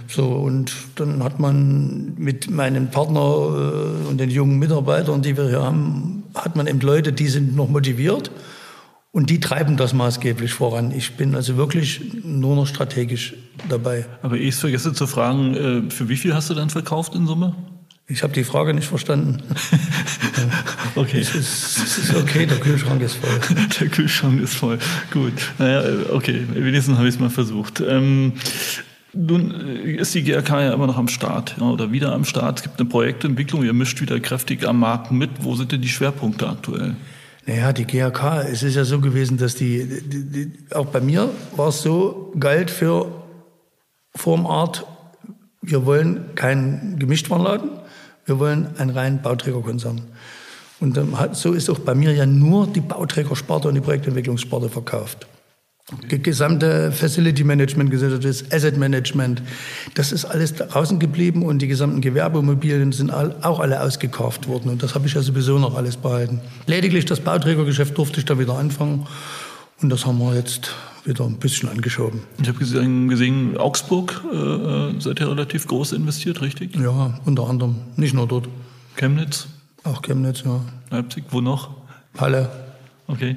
So, 0.09 0.27
und 0.27 0.73
dann 0.97 1.23
hat 1.23 1.39
man 1.39 2.15
mit 2.17 2.51
meinem 2.51 2.91
Partner 2.91 3.21
äh, 3.21 4.09
und 4.09 4.19
den 4.19 4.31
jungen 4.31 4.59
Mitarbeitern, 4.59 5.23
die 5.23 5.37
wir 5.37 5.49
hier 5.49 5.63
haben, 5.63 6.25
hat 6.35 6.57
man 6.57 6.67
eben 6.67 6.81
Leute, 6.81 7.13
die 7.13 7.29
sind 7.29 7.55
noch 7.55 7.69
motiviert 7.69 8.31
und 9.13 9.31
die 9.31 9.41
treiben 9.41 9.77
das 9.77 9.93
maßgeblich 9.93 10.53
voran. 10.53 10.93
Ich 10.93 11.17
bin 11.17 11.35
also 11.35 11.57
wirklich 11.57 12.01
nur 12.25 12.57
noch 12.57 12.67
strategisch 12.67 13.35
dabei. 13.69 14.07
Aber 14.23 14.37
ich 14.37 14.55
vergesse 14.55 14.93
zu 14.93 15.07
fragen, 15.07 15.55
äh, 15.55 15.91
für 15.91 16.09
wie 16.09 16.17
viel 16.17 16.35
hast 16.35 16.51
du 16.51 16.55
dann 16.55 16.71
verkauft 16.71 17.15
in 17.15 17.27
Summe? 17.27 17.55
Ich 18.11 18.25
habe 18.25 18.33
die 18.33 18.43
Frage 18.43 18.75
nicht 18.75 18.89
verstanden. 18.89 19.41
okay. 20.97 21.21
Es 21.21 21.33
ist, 21.35 21.79
es 21.79 21.99
ist, 21.99 22.17
okay, 22.17 22.45
der 22.45 22.59
Kühlschrank 22.59 23.01
ist 23.03 23.15
voll. 23.15 23.57
der 23.81 23.89
Kühlschrank 23.89 24.41
ist 24.41 24.55
voll. 24.55 24.79
Gut. 25.13 25.33
Naja, 25.59 25.85
okay, 26.11 26.45
wenigstens 26.53 26.99
habe 26.99 27.07
ich 27.07 27.15
es 27.15 27.21
mal 27.21 27.31
versucht. 27.31 27.81
Ähm, 27.81 28.33
nun 29.13 29.53
äh, 29.53 29.93
ist 29.93 30.13
die 30.15 30.25
GRK 30.25 30.63
ja 30.63 30.73
immer 30.75 30.89
noch 30.89 30.99
am 30.99 31.07
Start 31.07 31.55
ja, 31.61 31.67
oder 31.69 31.93
wieder 31.93 32.13
am 32.13 32.25
Start. 32.25 32.59
Es 32.59 32.63
gibt 32.65 32.81
eine 32.81 32.89
Projektentwicklung, 32.89 33.63
ihr 33.63 33.75
mischt 33.75 34.01
wieder 34.01 34.19
kräftig 34.19 34.67
am 34.67 34.81
Markt 34.81 35.13
mit. 35.13 35.31
Wo 35.41 35.55
sind 35.55 35.71
denn 35.71 35.81
die 35.81 35.89
Schwerpunkte 35.89 36.49
aktuell? 36.49 36.97
Naja, 37.47 37.73
die 37.73 37.85
GRK, 37.85 38.43
es 38.43 38.65
ist 38.65 38.75
ja 38.75 38.85
so 38.85 39.01
gewesen, 39.01 39.39
dass 39.39 39.55
die, 39.55 39.87
die, 39.87 40.31
die 40.31 40.75
auch 40.75 40.87
bei 40.87 41.01
mir 41.01 41.31
war 41.55 41.69
es 41.69 41.83
so, 41.83 42.33
galt 42.39 42.71
für 42.71 43.11
Formart, 44.15 44.85
wir 45.63 45.87
wollen 45.87 46.35
keinen 46.35 46.99
Gemischtwarenladen, 46.99 47.71
wir 48.27 48.39
wollen 48.39 48.69
einen 48.79 48.91
reinen 48.91 49.23
Bauträgerkonzern. 49.23 50.03
Und 50.81 50.99
so 51.33 51.53
ist 51.53 51.69
auch 51.69 51.79
bei 51.79 51.95
mir 51.95 52.13
ja 52.13 52.25
nur 52.25 52.67
die 52.67 52.81
Bauträgersparte 52.81 53.69
und 53.69 53.75
die 53.75 53.81
Projektentwicklungssparte 53.81 54.71
verkauft. 54.71 55.27
Die 56.11 56.23
gesamte 56.23 56.93
Facility 56.93 57.43
Management 57.43 57.93
das 58.25 58.45
Asset 58.53 58.77
Management, 58.77 59.43
das 59.95 60.13
ist 60.13 60.25
alles 60.25 60.55
draußen 60.55 61.01
geblieben 61.01 61.43
und 61.43 61.61
die 61.61 61.67
gesamten 61.67 62.01
Gewerbeimmobilien 62.01 62.93
sind 62.93 63.11
auch 63.11 63.59
alle 63.59 63.83
ausgekauft 63.83 64.47
worden. 64.47 64.71
Und 64.71 64.83
das 64.83 64.95
habe 64.95 65.09
ich 65.09 65.15
ja 65.15 65.23
sowieso 65.23 65.59
noch 65.59 65.77
alles 65.77 65.97
behalten. 65.97 66.41
Lediglich 66.67 67.07
das 67.07 67.21
Bauträgergeschäft 67.21 67.99
durfte 67.99 68.21
ich 68.21 68.25
da 68.25 68.39
wieder 68.39 68.55
anfangen. 68.55 69.07
Und 69.83 69.91
das 69.91 70.07
haben 70.07 70.19
wir 70.19 70.35
jetzt 70.35 70.71
wieder 71.05 71.25
ein 71.25 71.39
bisschen 71.39 71.69
angeschoben. 71.69 72.21
Ich 72.41 72.49
habe 72.49 72.59
gesehen, 72.59 73.09
gesehen, 73.09 73.57
Augsburg 73.57 74.23
äh, 74.33 74.37
äh, 74.37 75.01
seid 75.01 75.21
ihr 75.21 75.29
relativ 75.29 75.67
groß 75.67 75.93
investiert, 75.93 76.41
richtig? 76.43 76.77
Ja, 76.77 77.19
unter 77.25 77.49
anderem. 77.49 77.77
Nicht 77.97 78.15
nur 78.15 78.27
dort. 78.27 78.49
Chemnitz? 78.97 79.49
Auch 79.85 80.03
Chemnitz, 80.03 80.43
ja. 80.45 80.61
Leipzig, 80.91 81.25
wo 81.31 81.41
noch? 81.41 81.71
Halle. 82.19 82.51
Okay. 83.07 83.37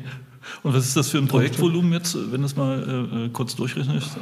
Und 0.62 0.73
was 0.73 0.86
ist 0.86 0.97
das 0.97 1.10
für 1.10 1.17
ein 1.17 1.28
Projektvolumen 1.28 1.93
jetzt, 1.93 2.15
wenn 2.32 2.41
du 2.41 2.47
es 2.47 2.56
mal 2.56 3.28
äh, 3.28 3.30
kurz 3.30 3.56
durchrechnest? 3.56 4.17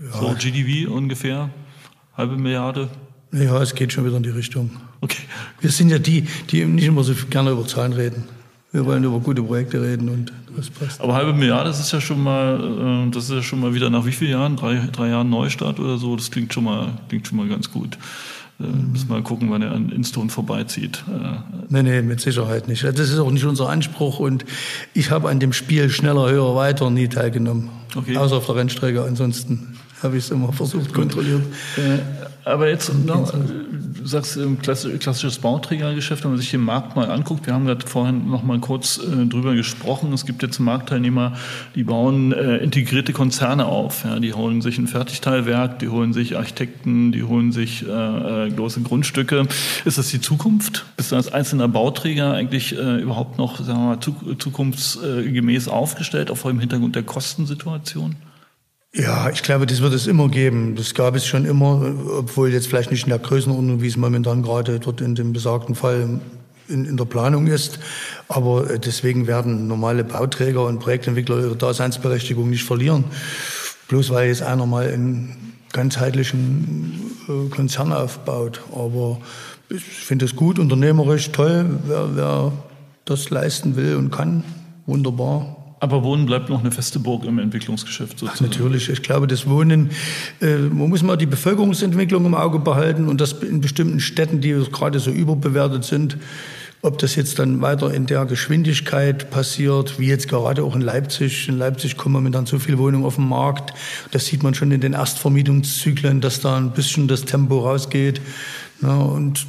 Ja. 0.00 0.12
So 0.12 0.34
GDV 0.36 0.90
ungefähr, 0.90 1.50
halbe 2.16 2.36
Milliarde? 2.36 2.88
Ja, 3.32 3.62
es 3.62 3.74
geht 3.74 3.92
schon 3.92 4.04
wieder 4.04 4.16
in 4.16 4.22
die 4.22 4.30
Richtung. 4.30 4.70
Okay. 5.00 5.22
Wir 5.60 5.70
sind 5.70 5.90
ja 5.90 5.98
die, 5.98 6.26
die 6.50 6.64
nicht 6.64 6.86
immer 6.86 7.04
so 7.04 7.14
gerne 7.30 7.50
über 7.50 7.66
Zahlen 7.66 7.92
reden. 7.92 8.24
Wir 8.72 8.86
wollen 8.86 9.02
über 9.02 9.18
gute 9.18 9.42
Projekte 9.42 9.82
reden 9.82 10.08
und 10.08 10.32
das 10.56 10.70
passt. 10.70 11.00
Aber 11.00 11.14
halbe 11.14 11.32
Milliarde, 11.32 11.70
das 11.70 11.80
ist 11.80 11.92
ja 11.92 12.00
schon 12.00 12.22
mal, 12.22 13.06
äh, 13.08 13.10
das 13.10 13.24
ist 13.24 13.30
ja 13.30 13.42
schon 13.42 13.60
mal 13.60 13.74
wieder 13.74 13.90
nach 13.90 14.06
wie 14.06 14.12
vielen 14.12 14.32
Jahren? 14.32 14.56
Drei, 14.56 14.80
drei 14.92 15.08
Jahren 15.08 15.28
Neustart 15.28 15.80
oder 15.80 15.98
so? 15.98 16.14
Das 16.14 16.30
klingt 16.30 16.54
schon 16.54 16.64
mal, 16.64 16.88
klingt 17.08 17.26
schon 17.26 17.36
mal 17.36 17.48
ganz 17.48 17.72
gut. 17.72 17.98
Äh, 18.60 18.64
müssen 18.64 19.08
wir 19.08 19.16
mal 19.16 19.22
gucken, 19.22 19.50
wann 19.50 19.62
er 19.62 19.72
an 19.72 19.90
Instone 19.90 20.30
vorbeizieht. 20.30 21.02
Äh, 21.08 21.38
nee, 21.68 21.82
nee, 21.82 22.02
mit 22.02 22.20
Sicherheit 22.20 22.68
nicht. 22.68 22.84
Das 22.84 22.98
ist 22.98 23.18
auch 23.18 23.32
nicht 23.32 23.44
unser 23.44 23.68
Anspruch 23.68 24.20
und 24.20 24.44
ich 24.94 25.10
habe 25.10 25.30
an 25.30 25.40
dem 25.40 25.52
Spiel 25.52 25.90
schneller, 25.90 26.30
höher, 26.30 26.54
weiter 26.54 26.90
nie 26.90 27.08
teilgenommen. 27.08 27.70
Okay. 27.96 28.16
Außer 28.16 28.36
auf 28.36 28.46
der 28.46 28.54
Rennstrecke. 28.54 29.02
Ansonsten 29.02 29.78
habe 30.02 30.16
ich 30.16 30.24
es 30.24 30.30
immer 30.30 30.52
versucht, 30.52 30.94
kontrolliert. 30.94 31.42
Äh, 32.44 32.50
aber 32.50 32.68
jetzt, 32.68 32.92
noch, 33.06 33.32
du 33.32 34.06
sagst 34.06 34.38
klassisches 34.62 35.38
Bauträgergeschäft, 35.38 36.24
wenn 36.24 36.32
man 36.32 36.40
sich 36.40 36.50
den 36.50 36.60
Markt 36.60 36.96
mal 36.96 37.10
anguckt, 37.10 37.46
wir 37.46 37.54
haben 37.54 37.66
gerade 37.66 37.86
vorhin 37.86 38.30
noch 38.30 38.42
mal 38.42 38.58
kurz 38.60 38.98
äh, 38.98 39.26
drüber 39.26 39.54
gesprochen, 39.54 40.12
es 40.12 40.26
gibt 40.26 40.42
jetzt 40.42 40.58
Marktteilnehmer, 40.58 41.34
die 41.74 41.84
bauen 41.84 42.32
äh, 42.32 42.58
integrierte 42.58 43.12
Konzerne 43.12 43.66
auf, 43.66 44.04
ja, 44.04 44.18
die 44.18 44.32
holen 44.32 44.62
sich 44.62 44.78
ein 44.78 44.86
Fertigteilwerk, 44.86 45.78
die 45.78 45.88
holen 45.88 46.12
sich 46.12 46.36
Architekten, 46.36 47.12
die 47.12 47.22
holen 47.22 47.52
sich 47.52 47.86
äh, 47.86 48.46
äh 48.46 48.50
große 48.50 48.80
Grundstücke. 48.82 49.46
Ist 49.84 49.98
das 49.98 50.08
die 50.08 50.20
Zukunft? 50.20 50.86
Bist 50.96 51.12
du 51.12 51.16
als 51.16 51.32
einzelner 51.32 51.68
Bauträger 51.68 52.32
eigentlich 52.32 52.76
äh, 52.76 53.00
überhaupt 53.00 53.38
noch 53.38 53.58
sagen 53.58 53.78
wir 53.78 53.96
mal, 53.96 54.38
zukunftsgemäß 54.38 55.68
aufgestellt, 55.68 56.30
auch 56.30 56.36
vor 56.36 56.50
dem 56.50 56.60
Hintergrund 56.60 56.96
der 56.96 57.02
Kostensituation? 57.02 58.16
Ja, 58.92 59.30
ich 59.30 59.42
glaube, 59.42 59.66
das 59.66 59.82
wird 59.82 59.94
es 59.94 60.08
immer 60.08 60.28
geben. 60.28 60.74
Das 60.74 60.94
gab 60.94 61.14
es 61.14 61.24
schon 61.24 61.44
immer, 61.44 61.94
obwohl 62.18 62.52
jetzt 62.52 62.66
vielleicht 62.66 62.90
nicht 62.90 63.04
in 63.04 63.10
der 63.10 63.20
Größenordnung, 63.20 63.82
wie 63.82 63.86
es 63.86 63.96
momentan 63.96 64.42
gerade 64.42 64.80
dort 64.80 65.00
in 65.00 65.14
dem 65.14 65.32
besagten 65.32 65.76
Fall 65.76 66.20
in, 66.68 66.84
in 66.84 66.96
der 66.96 67.04
Planung 67.04 67.46
ist. 67.46 67.78
Aber 68.26 68.68
äh, 68.68 68.80
deswegen 68.80 69.28
werden 69.28 69.68
normale 69.68 70.02
Bauträger 70.02 70.66
und 70.66 70.80
Projektentwickler 70.80 71.38
ihre 71.38 71.56
Daseinsberechtigung 71.56 72.50
nicht 72.50 72.64
verlieren. 72.64 73.04
Bloß 73.86 74.10
weil 74.10 74.28
jetzt 74.28 74.42
einer 74.42 74.66
mal 74.66 74.88
einen 74.88 75.54
ganzheitlichen 75.72 77.12
äh, 77.28 77.48
Konzern 77.48 77.92
aufbaut. 77.92 78.60
Aber 78.72 79.20
ich 79.68 79.82
finde 79.82 80.24
es 80.24 80.34
gut, 80.34 80.58
unternehmerisch 80.58 81.30
toll, 81.30 81.78
wer, 81.86 82.16
wer 82.16 82.52
das 83.04 83.30
leisten 83.30 83.76
will 83.76 83.94
und 83.94 84.10
kann. 84.10 84.42
Wunderbar. 84.86 85.59
Aber 85.80 86.04
Wohnen 86.04 86.26
bleibt 86.26 86.50
noch 86.50 86.60
eine 86.60 86.70
feste 86.70 86.98
Burg 86.98 87.24
im 87.24 87.38
Entwicklungsgeschäft 87.38 88.18
sozusagen. 88.18 88.36
Ach, 88.38 88.40
natürlich. 88.42 88.90
Ich 88.90 89.02
glaube, 89.02 89.26
das 89.26 89.48
Wohnen, 89.48 89.90
äh, 90.42 90.56
man 90.56 90.90
muss 90.90 91.02
mal 91.02 91.16
die 91.16 91.26
Bevölkerungsentwicklung 91.26 92.26
im 92.26 92.34
Auge 92.34 92.58
behalten 92.58 93.08
und 93.08 93.20
das 93.20 93.32
in 93.32 93.62
bestimmten 93.62 93.98
Städten, 93.98 94.42
die 94.42 94.52
gerade 94.70 95.00
so 95.00 95.10
überbewertet 95.10 95.84
sind, 95.84 96.18
ob 96.82 96.98
das 96.98 97.14
jetzt 97.14 97.38
dann 97.38 97.60
weiter 97.60 97.92
in 97.92 98.06
der 98.06 98.24
Geschwindigkeit 98.26 99.30
passiert, 99.30 99.98
wie 99.98 100.06
jetzt 100.06 100.28
gerade 100.28 100.64
auch 100.64 100.74
in 100.74 100.80
Leipzig. 100.80 101.48
In 101.48 101.58
Leipzig 101.58 101.96
kommen 101.96 102.14
momentan 102.14 102.46
so 102.46 102.58
viele 102.58 102.78
Wohnungen 102.78 103.04
auf 103.04 103.16
den 103.16 103.28
Markt. 103.28 103.74
Das 104.12 104.26
sieht 104.26 104.42
man 104.42 104.54
schon 104.54 104.70
in 104.72 104.80
den 104.80 104.94
Erstvermietungszyklen, 104.94 106.20
dass 106.20 106.40
da 106.40 106.56
ein 106.56 106.72
bisschen 106.72 107.08
das 107.08 107.24
Tempo 107.24 107.60
rausgeht. 107.60 108.20
Ja, 108.82 108.96
und 108.96 109.46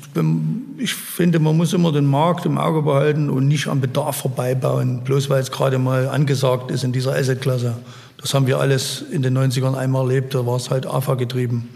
ich 0.78 0.94
finde, 0.94 1.40
man 1.40 1.56
muss 1.56 1.72
immer 1.74 1.92
den 1.92 2.06
Markt 2.06 2.46
im 2.46 2.58
Auge 2.58 2.82
behalten 2.82 3.30
und 3.30 3.48
nicht 3.48 3.68
am 3.68 3.80
Bedarf 3.80 4.18
vorbeibauen, 4.18 5.04
bloß 5.04 5.30
weil 5.30 5.42
es 5.42 5.52
gerade 5.52 5.78
mal 5.78 6.10
angesagt 6.10 6.70
ist 6.70 6.84
in 6.84 6.92
dieser 6.92 7.16
Asset-Klasse. 7.16 7.78
Das 8.18 8.34
haben 8.34 8.46
wir 8.46 8.60
alles 8.60 9.06
in 9.10 9.22
den 9.22 9.38
90ern 9.38 9.74
einmal 9.76 10.04
erlebt, 10.04 10.36
da 10.36 10.46
war 10.46 10.58
es 10.58 10.70
halt 10.70 10.86
AFA 10.86 11.16
getrieben. 11.16 11.70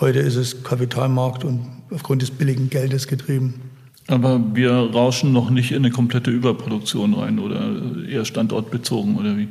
Heute 0.00 0.18
ist 0.18 0.36
es 0.36 0.64
Kapitalmarkt 0.64 1.44
und 1.44 1.66
aufgrund 1.90 2.22
des 2.22 2.30
billigen 2.30 2.70
Geldes 2.70 3.06
getrieben. 3.06 3.54
Aber 4.08 4.40
wir 4.54 4.72
rauschen 4.72 5.32
noch 5.32 5.50
nicht 5.50 5.72
in 5.72 5.78
eine 5.78 5.90
komplette 5.90 6.30
Überproduktion 6.30 7.14
rein 7.14 7.38
oder 7.38 7.72
eher 8.08 8.24
standortbezogen 8.24 9.16
oder 9.16 9.36
wie? 9.36 9.48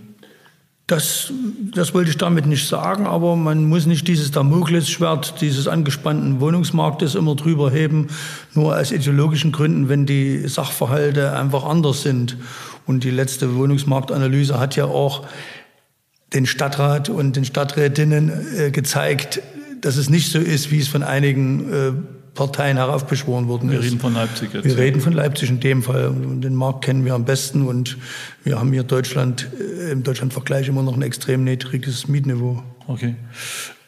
Das, 0.87 1.33
das 1.73 1.95
wollte 1.95 2.11
ich 2.11 2.17
damit 2.17 2.45
nicht 2.45 2.67
sagen, 2.67 3.07
aber 3.07 3.35
man 3.35 3.65
muss 3.65 3.87
nicht 3.87 4.07
dieses 4.07 4.29
Damoklesschwert 4.29 5.41
dieses 5.41 5.67
angespannten 5.67 6.39
Wohnungsmarktes 6.39 7.15
immer 7.15 7.35
drüber 7.35 7.71
heben, 7.71 8.09
nur 8.53 8.77
aus 8.77 8.91
ideologischen 8.91 9.51
Gründen, 9.51 9.89
wenn 9.89 10.05
die 10.05 10.47
Sachverhalte 10.47 11.33
einfach 11.33 11.65
anders 11.65 12.03
sind. 12.03 12.37
Und 12.85 13.03
die 13.03 13.09
letzte 13.09 13.55
Wohnungsmarktanalyse 13.55 14.59
hat 14.59 14.75
ja 14.75 14.85
auch 14.85 15.25
den 16.35 16.45
Stadtrat 16.45 17.09
und 17.09 17.35
den 17.35 17.45
Stadträtinnen 17.45 18.31
äh, 18.55 18.69
gezeigt, 18.69 19.41
dass 19.81 19.97
es 19.97 20.09
nicht 20.09 20.31
so 20.31 20.37
ist, 20.37 20.69
wie 20.69 20.79
es 20.79 20.87
von 20.87 21.01
einigen 21.01 21.73
äh, 21.73 21.91
Parteien 22.35 22.77
heraufbeschworen 22.77 23.47
worden 23.47 23.71
wir 23.71 23.79
ist. 23.79 23.85
Wir 23.85 23.91
reden 23.91 23.99
von 24.01 24.13
Leipzig 24.13 24.53
jetzt. 24.53 24.65
Wir 24.65 24.77
reden 24.77 25.01
von 25.01 25.13
Leipzig 25.13 25.49
in 25.49 25.59
dem 25.61 25.81
Fall. 25.81 26.09
Und 26.09 26.41
den 26.41 26.53
Markt 26.53 26.83
kennen 26.83 27.05
wir 27.05 27.15
am 27.15 27.25
besten 27.25 27.65
und 27.65 27.97
wir 28.43 28.59
haben 28.59 28.71
hier 28.71 28.83
Deutschland, 28.83 29.49
äh, 29.59 29.91
im 29.91 30.03
Deutschlandvergleich 30.03 30.67
immer 30.67 30.83
noch 30.83 30.95
ein 30.95 31.01
extrem 31.01 31.43
niedriges 31.43 32.07
Mietniveau. 32.07 32.61
Okay. 32.87 33.15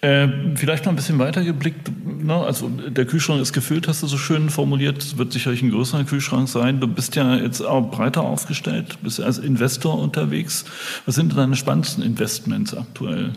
Äh, 0.02 0.28
vielleicht 0.56 0.86
noch 0.86 0.94
ein 0.94 0.96
bisschen 0.96 1.20
weiter 1.20 1.44
geblickt. 1.44 1.92
Ne? 2.24 2.34
Also 2.34 2.70
der 2.70 3.06
Kühlschrank 3.06 3.42
ist 3.42 3.52
gefüllt, 3.52 3.88
hast 3.88 4.04
du 4.04 4.08
so 4.08 4.18
schön 4.18 4.50
formuliert. 4.50 5.00
Es 5.00 5.18
wird 5.18 5.34
sicherlich 5.34 5.62
ein 5.62 5.72
größerer 5.72 6.04
Kühlschrank 6.04 6.48
sein. 6.48 6.80
Du 6.80 6.88
bist 6.88 7.16
ja 7.16 7.36
jetzt 7.36 7.62
auch 7.62 7.92
breiter 7.92 8.22
aufgestellt, 8.22 9.00
bist 9.02 9.20
als 9.20 9.40
Investor 9.40 10.00
unterwegs. 10.00 10.66
Was 11.06 11.16
sind 11.16 11.36
deine 11.36 11.56
spannendsten 11.56 12.04
Investments 12.04 12.76
aktuell? 12.76 13.34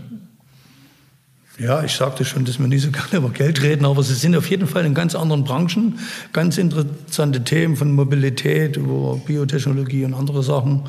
Ja, 1.61 1.85
ich 1.85 1.93
sagte 1.93 2.25
schon, 2.25 2.47
dass 2.47 2.59
wir 2.59 2.67
nicht 2.69 2.83
so 2.83 2.91
gerne 2.91 3.17
über 3.19 3.29
Geld 3.29 3.61
reden, 3.63 3.85
aber 3.85 4.03
sie 4.03 4.15
sind 4.15 4.35
auf 4.35 4.49
jeden 4.49 4.67
Fall 4.67 4.87
in 4.87 4.95
ganz 4.95 5.15
anderen 5.15 5.45
Branchen. 5.45 5.99
Ganz 6.33 6.57
interessante 6.57 7.45
Themen 7.45 7.77
von 7.77 7.93
Mobilität 7.93 8.79
über 8.79 9.21
Biotechnologie 9.27 10.07
und 10.07 10.15
andere 10.15 10.43
Sachen. 10.43 10.85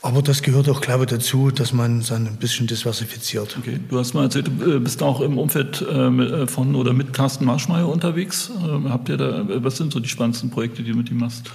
Aber 0.00 0.22
das 0.22 0.42
gehört 0.42 0.68
auch, 0.70 0.80
glaube 0.80 1.04
ich, 1.04 1.10
dazu, 1.10 1.50
dass 1.50 1.72
man 1.72 2.02
dann 2.08 2.26
ein 2.26 2.36
bisschen 2.36 2.66
diversifiziert. 2.66 3.56
Okay. 3.58 3.78
Du 3.88 3.98
hast 3.98 4.14
mal 4.14 4.22
erzählt, 4.22 4.46
du 4.46 4.80
bist 4.80 5.02
auch 5.02 5.20
im 5.20 5.36
Umfeld 5.36 5.82
äh, 5.82 6.46
von 6.46 6.74
oder 6.74 6.92
mit 6.94 7.12
Carsten 7.12 7.44
Marschmeier 7.44 7.88
unterwegs. 7.88 8.50
Habt 8.88 9.08
ihr 9.08 9.16
da, 9.16 9.44
was 9.62 9.76
sind 9.76 9.92
so 9.92 10.00
die 10.00 10.08
spannendsten 10.08 10.50
Projekte, 10.50 10.82
die 10.82 10.92
du 10.92 10.96
mit 10.96 11.10
ihm 11.10 11.18
machst? 11.18 11.50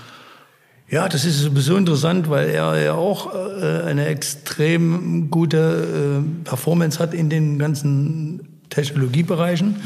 Ja, 0.92 1.08
das 1.08 1.24
ist 1.24 1.40
sowieso 1.40 1.78
interessant, 1.78 2.30
weil 2.30 2.50
er 2.50 2.78
ja 2.82 2.94
auch 2.96 3.34
äh, 3.34 3.84
eine 3.84 4.08
extrem 4.08 5.32
gute 5.32 6.22
äh, 6.22 6.44
Performance 6.44 7.00
hat 7.00 7.14
in 7.14 7.30
den 7.30 7.58
ganzen 7.58 8.60
Technologiebereichen. 8.70 9.78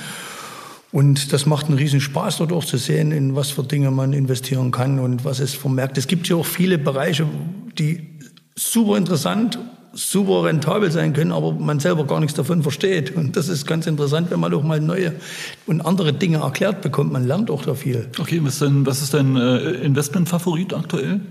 Und 0.91 1.31
das 1.31 1.45
macht 1.45 1.67
einen 1.67 1.77
riesen 1.77 2.01
Spaß, 2.01 2.37
dort 2.37 2.51
auch 2.51 2.65
zu 2.65 2.77
sehen, 2.77 3.11
in 3.11 3.35
was 3.35 3.51
für 3.51 3.61
Dinge 3.61 3.91
man 3.91 4.13
investieren 4.13 4.71
kann 4.71 4.97
und 4.97 5.25
was 5.25 5.39
es 5.39 5.53
vermerkt. 5.53 5.99
Es 5.99 6.07
gibt 6.07 6.27
ja 6.27 6.37
auch 6.37 6.45
viele 6.45 6.79
Bereiche, 6.79 7.27
die 7.77 8.17
super 8.55 8.97
interessant, 8.97 9.59
super 9.95 10.43
rentabel 10.43 10.91
sein 10.91 11.13
können, 11.13 11.31
aber 11.31 11.53
man 11.53 11.79
selber 11.79 12.05
gar 12.05 12.19
nichts 12.19 12.35
davon 12.35 12.61
versteht. 12.61 13.15
Und 13.15 13.37
das 13.37 13.47
ist 13.47 13.65
ganz 13.65 13.87
interessant, 13.87 14.29
wenn 14.29 14.39
man 14.39 14.53
auch 14.53 14.63
mal 14.63 14.81
neue 14.81 15.13
und 15.65 15.81
andere 15.81 16.13
Dinge 16.13 16.39
erklärt 16.39 16.81
bekommt. 16.81 17.13
Man 17.13 17.25
lernt 17.25 17.49
auch 17.49 17.63
da 17.63 17.73
viel. 17.73 18.09
Okay, 18.19 18.41
was, 18.43 18.59
denn, 18.59 18.85
was 18.85 19.01
ist 19.01 19.13
dein 19.13 19.37
äh, 19.37 19.71
Investmentfavorit 19.71 20.73
aktuell? 20.73 21.21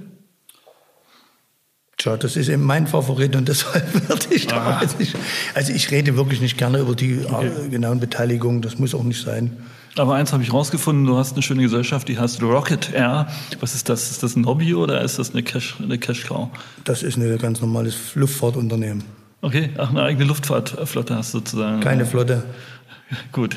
Tja, 1.98 2.16
das 2.16 2.36
ist 2.36 2.48
eben 2.48 2.64
mein 2.64 2.86
Favorit 2.86 3.36
und 3.36 3.48
deshalb 3.48 4.08
werde 4.08 4.26
ich 4.34 4.46
da 4.46 4.80
jetzt 4.80 4.98
nicht. 4.98 5.14
Also 5.54 5.72
ich 5.72 5.90
rede 5.90 6.16
wirklich 6.16 6.40
nicht 6.40 6.56
gerne 6.56 6.78
über 6.78 6.94
die 6.94 7.20
okay. 7.24 7.50
Äh, 7.66 7.68
genauen 7.68 8.00
Beteiligungen, 8.00 8.62
das 8.62 8.78
muss 8.78 8.94
auch 8.94 9.04
nicht 9.04 9.22
sein. 9.22 9.58
Aber 9.96 10.14
eins 10.14 10.32
habe 10.32 10.42
ich 10.42 10.52
rausgefunden, 10.52 11.06
du 11.06 11.16
hast 11.16 11.34
eine 11.34 11.42
schöne 11.42 11.62
Gesellschaft, 11.62 12.08
die 12.08 12.18
heißt 12.18 12.42
Rocket 12.42 12.92
Air. 12.92 13.28
Was 13.60 13.76
ist 13.76 13.88
das? 13.88 14.10
Ist 14.10 14.24
das 14.24 14.34
ein 14.34 14.44
Hobby 14.44 14.74
oder 14.74 15.00
ist 15.02 15.20
das 15.20 15.30
eine 15.30 15.44
Cash, 15.44 15.76
eine 15.80 15.98
Cash 15.98 16.24
Cow? 16.26 16.48
Das 16.82 17.04
ist 17.04 17.16
ein 17.16 17.38
ganz 17.38 17.60
normales 17.60 18.14
Luftfahrtunternehmen. 18.16 19.04
Okay, 19.40 19.70
ach, 19.78 19.90
eine 19.90 20.02
eigene 20.02 20.24
Luftfahrtflotte 20.24 21.16
hast 21.16 21.34
du 21.34 21.38
sozusagen. 21.38 21.80
Keine 21.80 22.06
Flotte. 22.06 22.42
Gut. 23.32 23.56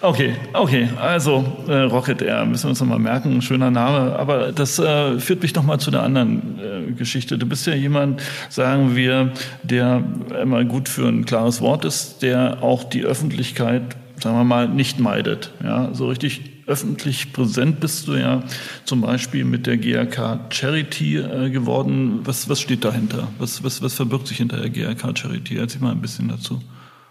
Okay, 0.00 0.36
okay, 0.54 0.88
also 0.98 1.44
äh, 1.68 1.80
Rocket 1.80 2.22
Air 2.22 2.46
müssen 2.46 2.64
wir 2.64 2.70
uns 2.70 2.80
nochmal 2.80 2.98
merken, 2.98 3.42
schöner 3.42 3.70
Name. 3.70 4.16
Aber 4.18 4.52
das 4.52 4.78
äh, 4.78 5.18
führt 5.18 5.42
mich 5.42 5.54
nochmal 5.54 5.80
zu 5.80 5.90
der 5.90 6.02
anderen 6.02 6.58
äh, 6.58 6.92
Geschichte. 6.92 7.36
Du 7.36 7.46
bist 7.46 7.66
ja 7.66 7.74
jemand, 7.74 8.22
sagen 8.48 8.96
wir, 8.96 9.32
der 9.62 10.02
immer 10.40 10.64
gut 10.64 10.88
für 10.88 11.06
ein 11.08 11.26
klares 11.26 11.60
Wort 11.60 11.84
ist, 11.84 12.22
der 12.22 12.62
auch 12.62 12.84
die 12.84 13.02
Öffentlichkeit 13.04 13.96
sagen 14.22 14.36
wir 14.36 14.44
mal, 14.44 14.68
nicht 14.68 15.00
meidet. 15.00 15.52
Ja, 15.62 15.90
so 15.94 16.08
richtig 16.08 16.42
öffentlich 16.66 17.32
präsent 17.32 17.80
bist 17.80 18.06
du 18.06 18.14
ja 18.14 18.44
zum 18.84 19.00
Beispiel 19.00 19.44
mit 19.44 19.66
der 19.66 19.76
GRK 19.76 20.46
Charity 20.50 21.16
äh, 21.16 21.50
geworden. 21.50 22.20
Was, 22.24 22.48
was 22.48 22.60
steht 22.60 22.84
dahinter? 22.84 23.28
Was, 23.38 23.64
was, 23.64 23.82
was 23.82 23.94
verbirgt 23.94 24.28
sich 24.28 24.36
hinter 24.38 24.58
der 24.58 24.70
GRK 24.70 25.16
Charity? 25.16 25.56
Erzähl 25.56 25.80
mal 25.80 25.92
ein 25.92 26.00
bisschen 26.00 26.28
dazu. 26.28 26.60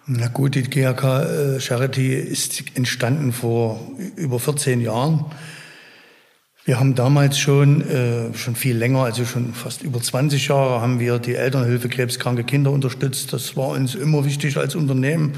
Na 0.05 0.27
gut, 0.27 0.55
die 0.55 0.63
GRK 0.63 1.23
äh, 1.23 1.59
Charity 1.59 2.13
ist 2.13 2.63
entstanden 2.75 3.31
vor 3.31 3.91
über 4.15 4.39
14 4.39 4.81
Jahren. 4.81 5.25
Wir 6.65 6.79
haben 6.79 6.93
damals 6.93 7.39
schon, 7.39 7.81
äh, 7.81 8.33
schon 8.35 8.55
viel 8.55 8.77
länger, 8.77 9.03
also 9.03 9.25
schon 9.25 9.53
fast 9.53 9.81
über 9.81 9.99
20 10.01 10.47
Jahre, 10.47 10.81
haben 10.81 10.99
wir 10.99 11.17
die 11.17 11.35
Elternhilfe 11.35 11.89
krebskranke 11.89 12.43
Kinder 12.43 12.71
unterstützt. 12.71 13.33
Das 13.33 13.57
war 13.57 13.69
uns 13.69 13.95
immer 13.95 14.23
wichtig 14.23 14.57
als 14.57 14.75
Unternehmen 14.75 15.33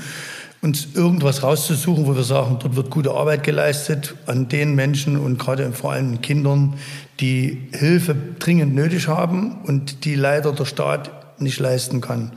uns 0.61 0.89
irgendwas 0.93 1.41
rauszusuchen, 1.41 2.05
wo 2.05 2.15
wir 2.15 2.23
sagen, 2.23 2.57
dort 2.59 2.75
wird 2.75 2.91
gute 2.91 3.11
Arbeit 3.11 3.43
geleistet 3.43 4.15
an 4.27 4.47
den 4.47 4.75
Menschen 4.75 5.17
und 5.17 5.39
gerade 5.39 5.71
vor 5.71 5.93
allem 5.93 6.21
Kindern, 6.21 6.75
die 7.19 7.67
Hilfe 7.71 8.15
dringend 8.37 8.75
nötig 8.75 9.07
haben 9.07 9.61
und 9.63 10.05
die 10.05 10.15
leider 10.15 10.51
der 10.51 10.65
Staat 10.65 11.11
nicht 11.41 11.59
leisten 11.59 11.99
kann. 11.99 12.33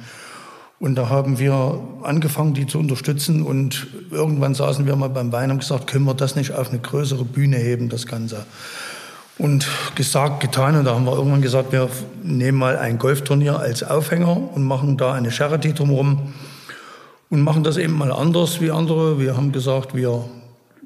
Und 0.80 0.96
da 0.96 1.08
haben 1.08 1.38
wir 1.38 1.80
angefangen, 2.02 2.54
die 2.54 2.66
zu 2.66 2.78
unterstützen 2.78 3.42
und 3.42 3.86
irgendwann 4.10 4.54
saßen 4.54 4.86
wir 4.86 4.96
mal 4.96 5.10
beim 5.10 5.30
Wein 5.30 5.50
und 5.50 5.58
gesagt, 5.58 5.86
können 5.86 6.04
wir 6.04 6.14
das 6.14 6.34
nicht 6.34 6.52
auf 6.52 6.70
eine 6.70 6.78
größere 6.78 7.24
Bühne 7.24 7.58
heben, 7.58 7.88
das 7.90 8.06
Ganze. 8.06 8.44
Und 9.36 9.66
gesagt, 9.96 10.40
getan. 10.40 10.76
Und 10.76 10.84
da 10.84 10.94
haben 10.94 11.04
wir 11.06 11.16
irgendwann 11.16 11.42
gesagt, 11.42 11.72
wir 11.72 11.88
nehmen 12.22 12.58
mal 12.58 12.76
ein 12.76 12.98
Golfturnier 12.98 13.58
als 13.58 13.82
Aufhänger 13.82 14.54
und 14.54 14.62
machen 14.62 14.96
da 14.96 15.12
eine 15.12 15.30
Charity 15.30 15.74
drumherum 15.74 16.32
und 17.34 17.42
machen 17.42 17.64
das 17.64 17.78
eben 17.78 17.94
mal 17.94 18.12
anders 18.12 18.60
wie 18.60 18.70
andere. 18.70 19.18
Wir 19.18 19.36
haben 19.36 19.50
gesagt, 19.50 19.96
wir, 19.96 20.24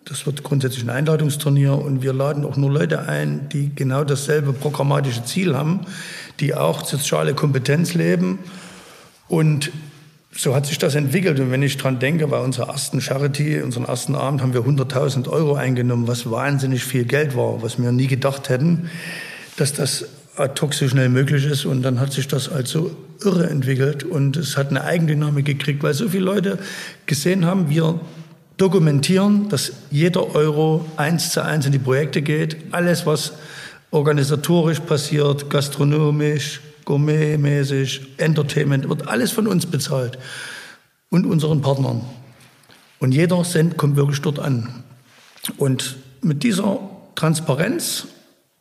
das 0.07 0.25
wird 0.25 0.43
grundsätzlich 0.43 0.83
ein 0.83 0.89
Einladungsturnier 0.89 1.75
und 1.75 2.03
wir 2.03 2.15
laden 2.15 2.47
auch 2.47 2.57
nur 2.57 2.71
Leute 2.71 3.07
ein, 3.07 3.51
die 3.51 3.71
genau 3.75 4.03
dasselbe 4.03 4.55
programmatische 4.55 5.23
Ziel 5.25 5.55
haben, 5.55 5.81
die 6.41 6.55
auch 6.55 6.87
soziale 6.87 7.35
Kompetenz 7.35 7.93
leben. 7.93 8.39
Und 9.29 9.71
so 10.33 10.55
hat 10.55 10.65
sich 10.65 10.79
das 10.79 10.95
entwickelt. 10.95 11.39
Und 11.39 11.51
wenn 11.51 11.63
ich 11.63 11.77
dran 11.77 11.99
denke, 11.99 12.27
bei 12.29 12.41
unserer 12.41 12.71
ersten 12.71 13.03
Charity, 13.03 13.61
unseren 13.61 13.85
ersten 13.85 14.15
Abend, 14.15 14.41
haben 14.41 14.55
wir 14.55 14.63
100.000 14.63 15.29
Euro 15.29 15.55
eingenommen, 15.55 16.09
was 16.09 16.31
wahnsinnig 16.31 16.83
viel 16.83 17.05
Geld 17.05 17.37
war, 17.37 17.61
was 17.61 17.79
wir 17.79 17.93
nie 17.93 18.07
gedacht 18.07 18.49
hätten, 18.49 18.89
dass 19.59 19.75
das 19.75 20.07
ad 20.37 20.59
hoc 20.63 20.73
so 20.73 20.89
schnell 20.89 21.11
möglich 21.11 21.45
ist. 21.45 21.67
Und 21.67 21.83
dann 21.83 22.01
hat 22.01 22.15
sich 22.15 22.27
das 22.27 22.49
also 22.49 22.97
irre 23.25 23.49
entwickelt 23.49 24.05
und 24.05 24.37
es 24.37 24.57
hat 24.57 24.69
eine 24.69 24.85
Eigendynamik 24.85 25.45
gekriegt, 25.45 25.83
weil 25.83 25.95
so 25.95 26.09
viele 26.09 26.25
Leute 26.25 26.59
gesehen 27.07 27.45
haben, 27.45 27.69
wir 27.71 28.01
dokumentieren, 28.57 29.49
dass 29.49 29.73
jeder 29.91 30.35
Euro 30.35 30.85
eins 30.97 31.31
zu 31.33 31.45
eins 31.45 31.67
in 31.67 31.73
die 31.73 31.79
Projekte 31.79 32.23
geht. 32.23 32.57
Alles, 32.73 33.07
was 33.07 33.33
organisatorisch 33.91 34.81
passiert, 34.81 35.49
gastronomisch, 35.49 36.61
gourmetmäßig, 36.85 38.03
Entertainment, 38.19 38.89
wird 38.89 39.09
alles 39.09 39.33
von 39.33 39.47
uns 39.47 39.67
bezahlt 39.67 40.19
und 41.11 41.25
unseren 41.27 41.61
Partnern. 41.61 42.03
Und 42.99 43.13
jeder 43.13 43.43
Cent 43.45 43.77
kommt 43.77 43.97
wirklich 43.97 44.21
dort 44.21 44.39
an. 44.39 44.83
Und 45.57 45.97
mit 46.21 46.43
dieser 46.43 46.81
Transparenz 47.15 48.09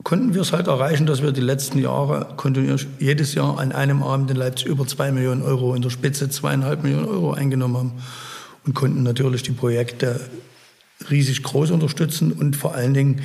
konnten 0.03 0.33
wir 0.33 0.41
es 0.41 0.53
halt 0.53 0.67
erreichen, 0.67 1.05
dass 1.05 1.21
wir 1.21 1.31
die 1.31 1.41
letzten 1.41 1.79
Jahre 1.79 2.33
kontinuierlich 2.37 2.87
jedes 2.99 3.33
Jahr 3.33 3.59
an 3.59 3.71
einem 3.71 4.03
Abend 4.03 4.31
in 4.31 4.37
Leipzig 4.37 4.67
über 4.67 4.85
zwei 4.87 5.11
Millionen 5.11 5.41
Euro, 5.41 5.75
in 5.75 5.81
der 5.81 5.89
Spitze 5.89 6.29
zweieinhalb 6.29 6.83
Millionen 6.83 7.07
Euro 7.07 7.33
eingenommen 7.33 7.75
haben 7.75 7.91
und 8.65 8.73
konnten 8.73 9.03
natürlich 9.03 9.43
die 9.43 9.51
Projekte 9.51 10.19
riesig 11.09 11.43
groß 11.43 11.71
unterstützen 11.71 12.31
und 12.31 12.55
vor 12.55 12.75
allen 12.75 12.93
Dingen 12.93 13.21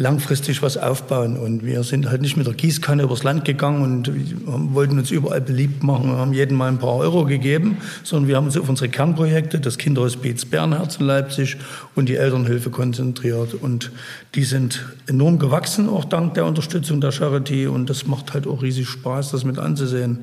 langfristig 0.00 0.62
was 0.62 0.78
aufbauen. 0.78 1.36
Und 1.36 1.62
wir 1.62 1.82
sind 1.84 2.08
halt 2.08 2.22
nicht 2.22 2.34
mit 2.38 2.46
der 2.46 2.54
Gießkanne 2.54 3.02
übers 3.02 3.22
Land 3.22 3.44
gegangen 3.44 3.82
und 3.82 4.74
wollten 4.74 4.98
uns 4.98 5.10
überall 5.10 5.42
beliebt 5.42 5.82
machen 5.82 6.10
und 6.10 6.16
haben 6.16 6.32
jedem 6.32 6.56
mal 6.56 6.68
ein 6.68 6.78
paar 6.78 6.96
Euro 6.96 7.26
gegeben, 7.26 7.76
sondern 8.02 8.26
wir 8.26 8.36
haben 8.36 8.46
uns 8.46 8.56
auf 8.56 8.66
unsere 8.66 8.88
Kernprojekte, 8.88 9.60
das 9.60 9.76
Kinderhospiz 9.76 10.46
Bernherz 10.46 10.96
in 10.96 11.06
Leipzig 11.06 11.58
und 11.94 12.08
die 12.08 12.16
Elternhilfe 12.16 12.70
konzentriert. 12.70 13.52
Und 13.52 13.92
die 14.34 14.44
sind 14.44 14.86
enorm 15.06 15.38
gewachsen, 15.38 15.90
auch 15.90 16.06
dank 16.06 16.32
der 16.32 16.46
Unterstützung 16.46 17.02
der 17.02 17.12
Charity. 17.12 17.66
Und 17.66 17.90
das 17.90 18.06
macht 18.06 18.32
halt 18.32 18.46
auch 18.46 18.62
riesig 18.62 18.88
Spaß, 18.88 19.32
das 19.32 19.44
mit 19.44 19.58
anzusehen. 19.58 20.20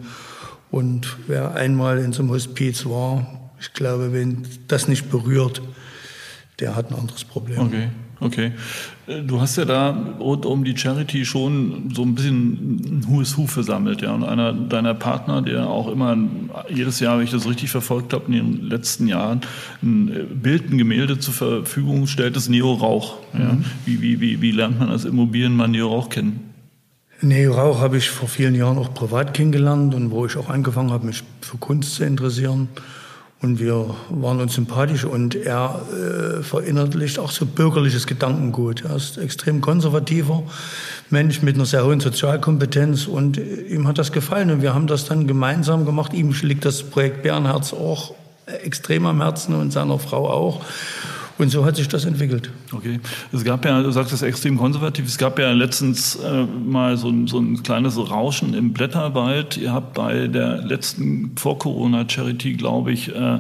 Und 0.72 1.18
wer 1.28 1.54
einmal 1.54 2.00
in 2.00 2.14
so 2.14 2.24
einem 2.24 2.32
Hospiz 2.32 2.84
war, 2.88 3.52
ich 3.62 3.74
glaube, 3.74 4.12
wenn 4.12 4.42
das 4.68 4.88
nicht 4.88 5.12
berührt, 5.12 5.62
der 6.60 6.76
hat 6.76 6.90
ein 6.90 6.98
anderes 6.98 7.24
Problem. 7.24 7.60
Okay. 7.60 7.90
Okay. 8.20 8.52
Du 9.26 9.40
hast 9.40 9.58
ja 9.58 9.66
da 9.66 10.16
rund 10.20 10.46
um 10.46 10.64
die 10.64 10.76
Charity 10.76 11.24
schon 11.24 11.92
so 11.94 12.02
ein 12.02 12.16
bisschen 12.16 13.00
ein 13.00 13.08
hohes 13.10 13.38
Hu 13.38 13.48
versammelt, 13.48 14.02
ja. 14.02 14.14
Und 14.14 14.24
einer 14.24 14.54
deiner 14.54 14.94
Partner, 14.94 15.42
der 15.42 15.68
auch 15.68 15.90
immer 15.90 16.18
jedes 16.70 17.00
Jahr, 17.00 17.18
wenn 17.18 17.26
ich 17.26 17.32
das 17.32 17.48
richtig 17.48 17.70
verfolgt 17.70 18.14
habe, 18.14 18.26
in 18.28 18.34
den 18.34 18.70
letzten 18.70 19.08
Jahren 19.08 19.42
ein 19.82 20.40
Bild, 20.42 20.72
ein 20.72 20.78
Gemälde 20.78 21.20
zur 21.20 21.34
Verfügung 21.34 22.08
stellt, 22.08 22.36
ist 22.36 22.50
Neo 22.50 22.74
Rauch. 22.74 23.18
Ja. 23.34 23.54
Mhm. 23.54 23.66
Wie, 23.86 24.02
wie, 24.02 24.20
wie, 24.20 24.42
wie 24.42 24.52
lernt 24.52 24.80
man 24.80 24.90
als 24.90 25.06
Immobilienmann 25.06 25.72
Neo 25.72 25.88
Rauch 25.88 26.10
kennen? 26.10 26.48
Neo 27.22 27.54
Rauch 27.54 27.80
habe 27.80 27.98
ich 27.98 28.10
vor 28.10 28.30
vielen 28.30 28.54
Jahren 28.56 28.78
auch 28.78 28.94
privat 28.94 29.34
kennengelernt 29.34 29.96
und 29.96 30.12
wo 30.12 30.26
ich 30.26 30.38
auch 30.38 30.50
angefangen 30.50 30.92
habe, 30.92 31.06
mich 31.06 31.24
für 31.42 31.58
Kunst 31.58 31.96
zu 31.96 32.04
interessieren. 32.04 32.68
Und 33.40 33.60
wir 33.60 33.94
waren 34.10 34.42
uns 34.42 34.56
sympathisch 34.56 35.04
und 35.04 35.36
er 35.36 35.80
äh, 35.94 36.42
verinnerlicht 36.42 37.20
auch 37.20 37.30
so 37.30 37.46
bürgerliches 37.46 38.08
Gedankengut. 38.08 38.84
Er 38.84 38.96
ist 38.96 39.18
extrem 39.20 39.62
konservativer 39.62 40.42
Mensch 41.12 41.44
mit 41.44 41.56
einer 41.56 41.68
sehr 41.68 41.86
hohen 41.86 42.00
Sozialkompetenz 42.00 43.06
und 43.06 43.38
ihm 43.38 43.88
hat 43.88 44.00
das 44.00 44.12
gefallen 44.12 44.50
und 44.50 44.62
wir 44.64 44.74
haben 44.74 44.88
das 44.88 45.06
dann 45.06 45.28
gemeinsam 45.28 45.86
gemacht. 45.86 46.14
Ihm 46.14 46.34
liegt 46.42 46.66
das 46.66 46.82
Projekt 46.82 47.22
Bärenherz 47.22 47.74
auch 47.74 48.16
extrem 48.64 49.06
am 49.06 49.22
Herzen 49.22 49.54
und 49.54 49.72
seiner 49.72 50.00
Frau 50.00 50.30
auch. 50.30 50.66
Und 51.38 51.50
so 51.50 51.66
hat 51.66 51.76
sich 51.76 51.88
das 51.88 52.06
entwickelt. 52.06 52.52
Okay. 52.72 53.00
Es 53.32 53.44
gab 53.44 53.64
ja, 53.66 53.82
du 53.82 53.92
sagst 53.92 54.12
es 54.12 54.22
extrem 54.22 54.58
konservativ, 54.58 55.06
es 55.06 55.18
gab 55.18 55.38
ja 55.38 55.52
letztens 55.52 56.16
äh, 56.16 56.46
mal 56.46 56.98
so 56.98 57.10
ein, 57.10 57.28
so 57.28 57.40
ein 57.40 57.62
kleines 57.62 57.98
Rauschen 57.98 58.54
im 58.54 58.74
Blätterwald. 58.74 59.58
Ihr 59.58 59.72
habt 59.72 59.94
bei 59.94 60.28
der 60.28 60.64
letzten 60.64 61.34
Vor-Corona-Charity, 61.36 62.54
glaube 62.54 62.92
ich, 62.92 63.14
äh, 63.14 63.40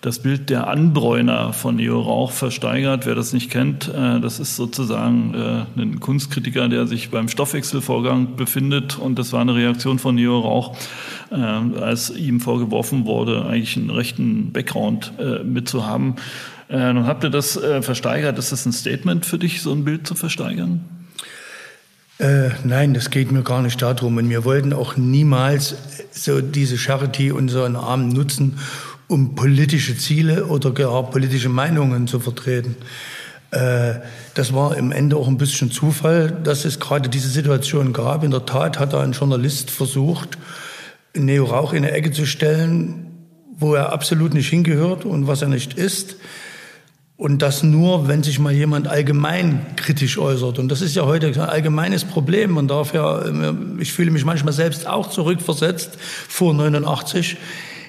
das 0.00 0.20
Bild 0.20 0.48
der 0.48 0.68
Anbräuner 0.68 1.52
von 1.52 1.76
Neo 1.76 2.00
Rauch 2.00 2.32
versteigert. 2.32 3.04
Wer 3.04 3.14
das 3.14 3.32
nicht 3.32 3.50
kennt, 3.50 3.88
äh, 3.88 4.20
das 4.20 4.40
ist 4.40 4.56
sozusagen 4.56 5.34
äh, 5.34 5.80
ein 5.80 6.00
Kunstkritiker, 6.00 6.68
der 6.68 6.86
sich 6.86 7.10
beim 7.10 7.28
Stoffwechselvorgang 7.28 8.36
befindet. 8.36 8.98
Und 8.98 9.18
das 9.18 9.32
war 9.32 9.42
eine 9.42 9.54
Reaktion 9.54 9.98
von 9.98 10.14
Neo 10.14 10.38
Rauch, 10.40 10.76
äh, 11.30 11.36
als 11.36 12.10
ihm 12.10 12.40
vorgeworfen 12.40 13.04
wurde, 13.04 13.44
eigentlich 13.44 13.76
einen 13.76 13.90
rechten 13.90 14.52
Background 14.52 15.12
mitzuhaben. 15.44 16.16
Nun 16.70 17.06
habt 17.06 17.24
ihr 17.24 17.30
das 17.30 17.58
versteigert. 17.80 18.38
Ist 18.38 18.52
das 18.52 18.64
ein 18.64 18.72
Statement 18.72 19.26
für 19.26 19.38
dich, 19.38 19.60
so 19.60 19.72
ein 19.72 19.84
Bild 19.84 20.06
zu 20.06 20.14
versteigern? 20.14 20.84
Äh, 22.20 22.50
nein, 22.64 22.92
das 22.92 23.08
geht 23.08 23.32
mir 23.32 23.42
gar 23.42 23.62
nicht 23.62 23.80
darum. 23.80 24.18
Und 24.18 24.28
wir 24.28 24.44
wollten 24.44 24.74
auch 24.74 24.96
niemals 24.96 25.74
so 26.12 26.42
diese 26.42 26.76
Charity 26.76 27.32
unseren 27.32 27.76
Arm 27.76 28.10
nutzen, 28.10 28.58
um 29.08 29.34
politische 29.34 29.96
Ziele 29.96 30.46
oder 30.46 30.70
gar 30.72 31.10
politische 31.10 31.48
Meinungen 31.48 32.06
zu 32.06 32.20
vertreten. 32.20 32.76
Äh, 33.52 33.94
das 34.34 34.52
war 34.52 34.76
im 34.76 34.92
Ende 34.92 35.16
auch 35.16 35.28
ein 35.28 35.38
bisschen 35.38 35.70
Zufall, 35.70 36.30
dass 36.30 36.66
es 36.66 36.78
gerade 36.78 37.08
diese 37.08 37.28
Situation 37.28 37.94
gab. 37.94 38.22
In 38.22 38.32
der 38.32 38.44
Tat 38.44 38.78
hat 38.78 38.92
da 38.92 39.00
ein 39.00 39.12
Journalist 39.12 39.70
versucht, 39.70 40.36
Neo 41.14 41.46
Rauch 41.46 41.72
in 41.72 41.84
eine 41.84 41.92
Ecke 41.92 42.12
zu 42.12 42.26
stellen, 42.26 43.06
wo 43.56 43.74
er 43.74 43.92
absolut 43.92 44.34
nicht 44.34 44.50
hingehört 44.50 45.06
und 45.06 45.26
was 45.26 45.40
er 45.40 45.48
nicht 45.48 45.72
ist. 45.72 46.16
Und 47.20 47.42
das 47.42 47.62
nur, 47.62 48.08
wenn 48.08 48.22
sich 48.22 48.38
mal 48.38 48.50
jemand 48.50 48.88
allgemein 48.88 49.66
kritisch 49.76 50.16
äußert. 50.16 50.58
Und 50.58 50.70
das 50.70 50.80
ist 50.80 50.96
ja 50.96 51.04
heute 51.04 51.26
ein 51.26 51.38
allgemeines 51.38 52.02
Problem. 52.02 52.52
Man 52.52 52.66
darf 52.66 52.94
ja, 52.94 53.22
ich 53.78 53.92
fühle 53.92 54.10
mich 54.10 54.24
manchmal 54.24 54.54
selbst 54.54 54.86
auch 54.86 55.10
zurückversetzt 55.10 55.98
vor 56.00 56.54
89 56.54 57.36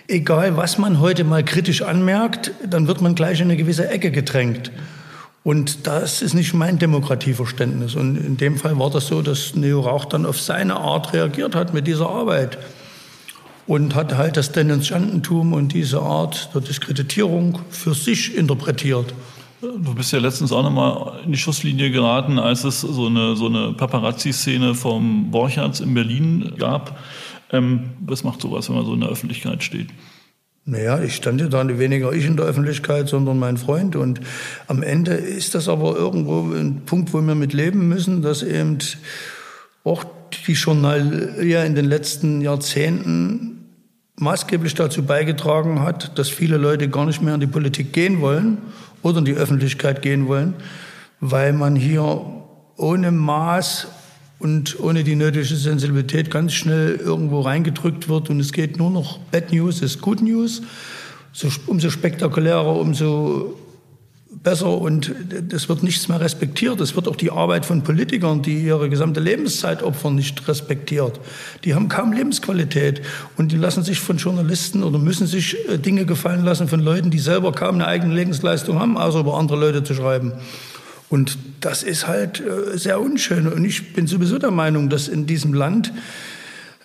egal 0.09 0.57
was 0.57 0.77
man 0.77 0.99
heute 0.99 1.23
mal 1.23 1.45
kritisch 1.45 1.83
anmerkt, 1.83 2.51
dann 2.67 2.87
wird 2.87 2.99
man 2.99 3.15
gleich 3.15 3.39
in 3.39 3.45
eine 3.45 3.55
gewisse 3.55 3.87
Ecke 3.87 4.11
gedrängt. 4.11 4.69
Und 5.43 5.87
das 5.87 6.21
ist 6.21 6.33
nicht 6.33 6.53
mein 6.53 6.77
Demokratieverständnis. 6.77 7.95
Und 7.95 8.17
in 8.17 8.35
dem 8.35 8.57
Fall 8.57 8.77
war 8.77 8.89
das 8.89 9.07
so, 9.07 9.21
dass 9.21 9.55
Neo 9.55 9.79
Rauch 9.79 10.03
dann 10.03 10.25
auf 10.25 10.41
seine 10.41 10.75
Art 10.75 11.13
reagiert 11.13 11.55
hat 11.55 11.73
mit 11.73 11.87
dieser 11.87 12.09
Arbeit. 12.09 12.57
Und 13.67 13.95
hat 13.95 14.17
halt 14.17 14.37
das 14.37 14.51
Denunziantentum 14.51 15.53
und 15.53 15.73
diese 15.73 16.01
Art 16.01 16.49
der 16.53 16.61
Diskreditierung 16.61 17.59
für 17.69 17.93
sich 17.93 18.35
interpretiert. 18.35 19.13
Du 19.61 19.93
bist 19.93 20.11
ja 20.11 20.19
letztens 20.19 20.51
auch 20.51 20.63
nochmal 20.63 21.19
in 21.23 21.31
die 21.31 21.37
Schusslinie 21.37 21.91
geraten, 21.91 22.39
als 22.39 22.63
es 22.63 22.81
so 22.81 23.05
eine, 23.05 23.35
so 23.35 23.45
eine 23.45 23.73
Paparazzi-Szene 23.73 24.73
vom 24.73 25.29
Borchards 25.29 25.81
in 25.81 25.93
Berlin 25.93 26.53
gab. 26.57 26.99
Ähm, 27.51 27.91
was 27.99 28.23
macht 28.23 28.41
sowas, 28.41 28.69
wenn 28.69 28.77
man 28.77 28.85
so 28.85 28.93
in 28.95 29.01
der 29.01 29.09
Öffentlichkeit 29.09 29.63
steht? 29.63 29.89
Naja, 30.63 31.01
ich 31.01 31.15
stand 31.15 31.41
ja 31.41 31.47
dann 31.47 31.79
weniger 31.79 32.13
ich 32.13 32.25
in 32.25 32.37
der 32.37 32.45
Öffentlichkeit, 32.45 33.09
sondern 33.09 33.39
mein 33.39 33.57
Freund. 33.57 33.95
Und 33.95 34.21
am 34.67 34.83
Ende 34.83 35.13
ist 35.13 35.53
das 35.53 35.67
aber 35.67 35.95
irgendwo 35.95 36.41
ein 36.53 36.83
Punkt, 36.85 37.13
wo 37.13 37.21
wir 37.21 37.35
mit 37.35 37.53
leben 37.53 37.87
müssen, 37.87 38.21
dass 38.21 38.43
eben 38.43 38.77
auch 39.83 40.05
die 40.47 40.53
Journalie 40.53 41.65
in 41.65 41.75
den 41.75 41.85
letzten 41.85 42.41
Jahrzehnten 42.41 43.61
maßgeblich 44.17 44.75
dazu 44.75 45.03
beigetragen 45.03 45.81
hat, 45.81 46.17
dass 46.17 46.29
viele 46.29 46.57
Leute 46.57 46.89
gar 46.89 47.05
nicht 47.05 47.21
mehr 47.21 47.33
in 47.33 47.39
die 47.39 47.47
Politik 47.47 47.91
gehen 47.93 48.21
wollen 48.21 48.59
oder 49.01 49.19
in 49.19 49.25
die 49.25 49.33
Öffentlichkeit 49.33 50.01
gehen 50.01 50.27
wollen, 50.27 50.53
weil 51.19 51.53
man 51.53 51.75
hier 51.75 52.25
ohne 52.77 53.11
Maß 53.11 53.87
und 54.39 54.79
ohne 54.79 55.03
die 55.03 55.15
nötige 55.15 55.55
Sensibilität 55.55 56.31
ganz 56.31 56.53
schnell 56.53 56.95
irgendwo 56.95 57.41
reingedrückt 57.41 58.09
wird 58.09 58.29
und 58.29 58.39
es 58.39 58.51
geht 58.53 58.77
nur 58.77 58.89
noch 58.89 59.19
Bad 59.31 59.51
News 59.51 59.81
ist 59.81 60.01
Good 60.01 60.21
News. 60.21 60.61
So, 61.33 61.47
umso 61.67 61.89
spektakulärer, 61.89 62.75
umso 62.75 63.57
besser 64.43 64.75
und 64.77 65.13
es 65.53 65.69
wird 65.69 65.83
nichts 65.83 66.07
mehr 66.07 66.19
respektiert. 66.19 66.81
Es 66.81 66.95
wird 66.95 67.07
auch 67.07 67.15
die 67.15 67.31
Arbeit 67.31 67.65
von 67.65 67.83
Politikern, 67.83 68.41
die 68.41 68.59
ihre 68.59 68.89
gesamte 68.89 69.19
Lebenszeit 69.19 69.83
opfern, 69.83 70.15
nicht 70.15 70.47
respektiert. 70.47 71.19
Die 71.63 71.75
haben 71.75 71.89
kaum 71.89 72.11
Lebensqualität 72.11 73.01
und 73.37 73.51
die 73.51 73.57
lassen 73.57 73.83
sich 73.83 73.99
von 73.99 74.17
Journalisten 74.17 74.83
oder 74.83 74.97
müssen 74.97 75.27
sich 75.27 75.57
äh, 75.69 75.77
Dinge 75.77 76.05
gefallen 76.05 76.43
lassen 76.43 76.67
von 76.67 76.79
Leuten, 76.79 77.11
die 77.11 77.19
selber 77.19 77.51
kaum 77.51 77.75
eine 77.75 77.87
eigene 77.87 78.15
Lebensleistung 78.15 78.79
haben, 78.79 78.97
außer 78.97 79.19
über 79.19 79.37
andere 79.37 79.59
Leute 79.59 79.83
zu 79.83 79.93
schreiben. 79.93 80.33
Und 81.09 81.37
das 81.59 81.83
ist 81.83 82.07
halt 82.07 82.41
äh, 82.41 82.77
sehr 82.77 82.99
unschön. 82.99 83.47
Und 83.47 83.63
ich 83.65 83.93
bin 83.93 84.07
sowieso 84.07 84.39
der 84.39 84.51
Meinung, 84.51 84.89
dass 84.89 85.07
in 85.07 85.27
diesem 85.27 85.53
Land 85.53 85.91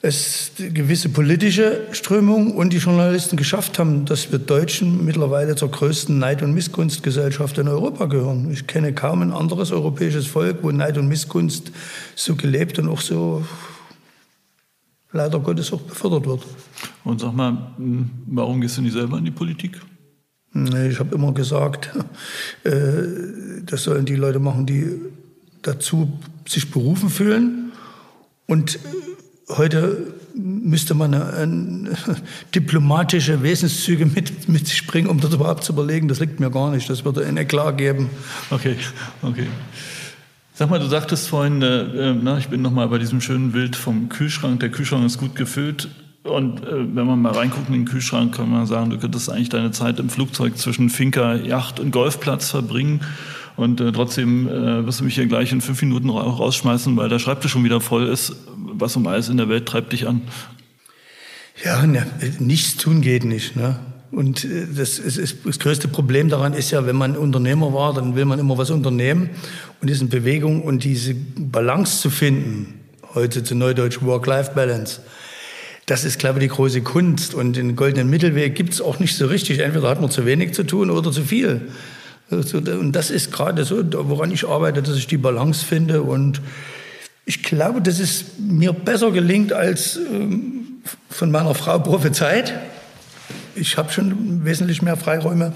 es 0.07 0.53
gewisse 0.57 1.09
politische 1.09 1.83
Strömungen 1.93 2.53
und 2.53 2.73
die 2.73 2.79
Journalisten 2.79 3.37
geschafft 3.37 3.79
haben, 3.79 4.05
dass 4.05 4.31
wir 4.31 4.39
Deutschen 4.39 5.05
mittlerweile 5.05 5.57
zur 5.57 5.71
größten 5.71 6.19
Neid- 6.19 6.43
und 6.43 6.55
Missgunstgesellschaft 6.55 7.59
in 7.59 7.69
Europa 7.69 8.07
gehören. 8.07 8.51
Ich 8.53 8.67
kenne 8.67 8.95
kaum 8.95 9.23
ein 9.23 9.33
anderes 9.33 9.73
europäisches 9.73 10.27
Volk, 10.27 10.59
wo 10.63 10.71
Neid 10.71 10.97
und 10.97 11.09
Missgunst 11.09 11.73
so 12.15 12.37
gelebt 12.37 12.79
und 12.79 12.89
auch 12.89 13.01
so 13.01 13.45
leider 15.13 15.41
Gottes 15.41 15.73
auch 15.73 15.81
befördert 15.81 16.27
wird. 16.27 16.43
Und 17.05 17.21
sag 17.21 17.35
mal, 17.35 17.73
warum 18.27 18.61
gehst 18.61 18.79
du 18.79 18.83
nicht 18.83 18.93
selber 18.93 19.19
in 19.19 19.25
die 19.25 19.31
Politik? 19.31 19.81
Ich 20.89 20.99
habe 20.99 21.15
immer 21.15 21.33
gesagt, 21.33 21.91
äh, 22.65 22.73
das 23.65 23.83
sollen 23.83 24.07
die 24.07 24.17
Leute 24.17 24.39
machen, 24.39 24.67
die 24.67 25.01
dazu 25.63 26.13
sich 26.47 26.71
berufen 26.71 27.11
fühlen. 27.11 27.73
Und 28.47 28.79
heute 29.49 30.15
müsste 30.35 30.95
man 30.95 31.15
eine 31.15 31.97
diplomatische 32.55 33.43
Wesenszüge 33.43 34.07
mit, 34.07 34.67
sich 34.67 34.87
bringen, 34.87 35.09
um 35.09 35.21
das 35.21 35.33
überhaupt 35.33 35.65
zu 35.65 35.73
überlegen. 35.73 36.09
Das 36.09 36.21
liegt 36.21 36.41
mir 36.41 36.51
gar 36.51 36.71
nicht. 36.71 36.91
Das 36.91 37.05
würde 37.05 37.25
eine 37.25 37.47
klar 37.47 37.73
geben. 37.73 38.11
Okay, 38.51 38.77
okay. 39.23 39.47
Sag 40.55 40.71
mal, 40.71 40.81
du 40.81 40.87
sagtest 40.87 41.29
vorhin, 41.29 41.63
äh, 41.63 42.11
äh 42.11 42.15
na, 42.15 42.39
ich 42.39 42.49
bin 42.49 42.63
noch 42.63 42.71
mal 42.71 42.89
bei 42.89 42.99
diesem 42.99 43.21
schönen 43.21 43.53
Bild 43.53 43.77
vom 43.77 44.09
Kühlschrank. 44.09 44.61
Der 44.61 44.71
Kühlschrank 44.71 45.05
ist 45.05 45.19
gut 45.19 45.37
gefüllt. 45.37 45.89
Und 46.23 46.65
äh, 46.65 46.95
wenn 46.95 47.07
man 47.07 47.23
mal 47.23 47.33
reinguckt 47.33 47.69
in 47.69 47.75
den 47.75 47.85
Kühlschrank, 47.85 48.35
kann 48.35 48.51
man 48.51 48.67
sagen, 48.67 48.91
du 48.91 48.99
könntest 48.99 49.31
eigentlich 49.31 49.49
deine 49.49 49.71
Zeit 49.71 50.01
im 50.01 50.09
Flugzeug 50.09 50.59
zwischen 50.59 50.91
Finker, 50.91 51.37
Yacht 51.37 51.79
und 51.79 51.93
Golfplatz 51.93 52.51
verbringen. 52.51 53.01
Und 53.57 53.81
äh, 53.81 53.91
trotzdem 53.93 54.49
äh, 54.49 54.85
wirst 54.87 55.01
du 55.01 55.05
mich 55.05 55.15
hier 55.15 55.27
gleich 55.27 55.51
in 55.53 55.61
fünf 55.61 55.81
Minuten 55.81 56.11
rausschmeißen, 56.11 56.97
weil 56.97 57.09
der 57.09 57.19
Schreibtisch 57.19 57.53
schon 57.53 57.65
wieder 57.65 57.81
voll 57.81 58.07
ist. 58.07 58.37
Was 58.57 58.97
um 58.97 59.07
alles 59.07 59.29
in 59.29 59.39
der 59.39 59.49
Welt 59.49 59.67
treibt 59.67 59.93
dich 59.93 60.07
an? 60.07 60.23
Ja, 61.65 61.87
ne, 61.87 62.07
nichts 62.39 62.77
tun 62.77 63.01
geht 63.01 63.25
nicht. 63.25 63.57
Ne? 63.57 63.79
Und 64.11 64.45
äh, 64.45 64.67
das, 64.75 64.99
ist, 64.99 65.17
ist, 65.17 65.39
das 65.45 65.59
größte 65.59 65.89
Problem 65.89 66.29
daran 66.29 66.53
ist 66.53 66.71
ja, 66.71 66.87
wenn 66.87 66.97
man 66.97 67.17
Unternehmer 67.17 67.73
war, 67.73 67.95
dann 67.95 68.15
will 68.15 68.27
man 68.27 68.39
immer 68.39 68.59
was 68.59 68.71
unternehmen 68.71 69.31
und 69.81 69.91
ist 69.91 70.03
in 70.03 70.11
Bewegung 70.11 70.63
und 70.63 70.85
diese 70.85 71.15
Balance 71.15 72.01
zu 72.03 72.11
finden, 72.11 72.81
heute 73.15 73.43
zu 73.43 73.55
Neudeutsch 73.55 74.03
Work-Life-Balance, 74.03 75.01
das 75.87 76.05
ist, 76.05 76.19
glaube 76.19 76.41
ich, 76.41 76.51
die 76.51 76.55
große 76.55 76.83
Kunst. 76.83 77.33
Und 77.33 77.55
den 77.55 77.77
goldenen 77.77 78.11
Mittelweg 78.11 78.57
gibt 78.57 78.73
es 78.73 78.81
auch 78.81 78.99
nicht 78.99 79.17
so 79.17 79.27
richtig. 79.27 79.61
Entweder 79.61 79.89
hat 79.89 80.01
man 80.01 80.11
zu 80.11 80.27
wenig 80.27 80.53
zu 80.53 80.65
tun 80.65 80.91
oder 80.91 81.13
zu 81.13 81.23
viel. 81.23 81.69
Und 82.31 82.93
das 82.93 83.11
ist 83.11 83.33
gerade 83.33 83.65
so, 83.65 83.83
woran 84.09 84.31
ich 84.33 84.49
arbeite, 84.49 84.83
dass 84.83 84.97
ich 84.97 85.07
die 85.07 85.17
Balance 85.17 85.65
finde. 85.65 86.03
Und 86.03 86.41
ich 87.25 87.43
glaube, 87.43 87.81
dass 87.81 87.99
es 87.99 88.25
mir 88.39 88.73
besser 88.73 89.11
gelingt 89.13 89.53
als 89.53 89.97
ähm, 89.97 90.83
von 91.09 91.31
meiner 91.31 91.55
Frau 91.55 91.79
prophezeit. 91.79 92.55
Ich 93.55 93.77
habe 93.77 93.93
schon 93.93 94.45
wesentlich 94.45 94.83
mehr 94.83 94.97
Freiräume 94.97 95.53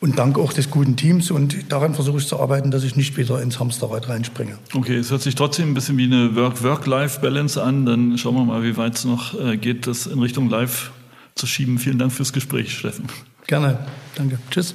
und 0.00 0.18
dank 0.18 0.38
auch 0.38 0.52
des 0.52 0.68
guten 0.68 0.96
Teams. 0.96 1.30
Und 1.30 1.70
daran 1.70 1.94
versuche 1.94 2.18
ich 2.18 2.26
zu 2.26 2.40
arbeiten, 2.40 2.70
dass 2.70 2.82
ich 2.82 2.96
nicht 2.96 3.16
wieder 3.16 3.40
ins 3.40 3.60
Hamsterrad 3.60 4.08
reinspringe. 4.08 4.58
Okay, 4.74 4.96
es 4.96 5.10
hört 5.10 5.22
sich 5.22 5.36
trotzdem 5.36 5.70
ein 5.70 5.74
bisschen 5.74 5.96
wie 5.96 6.04
eine 6.04 6.34
Work-Work-Life-Balance 6.34 7.62
an. 7.62 7.86
Dann 7.86 8.18
schauen 8.18 8.34
wir 8.34 8.44
mal, 8.44 8.62
wie 8.62 8.76
weit 8.76 8.96
es 8.96 9.04
noch 9.04 9.38
äh, 9.40 9.56
geht, 9.56 9.86
das 9.86 10.06
in 10.06 10.18
Richtung 10.18 10.50
Live 10.50 10.90
zu 11.34 11.46
schieben. 11.46 11.78
Vielen 11.78 11.98
Dank 11.98 12.12
fürs 12.12 12.32
Gespräch, 12.32 12.76
Steffen. 12.76 13.06
Gerne. 13.46 13.78
Danke. 14.16 14.38
Tschüss. 14.50 14.74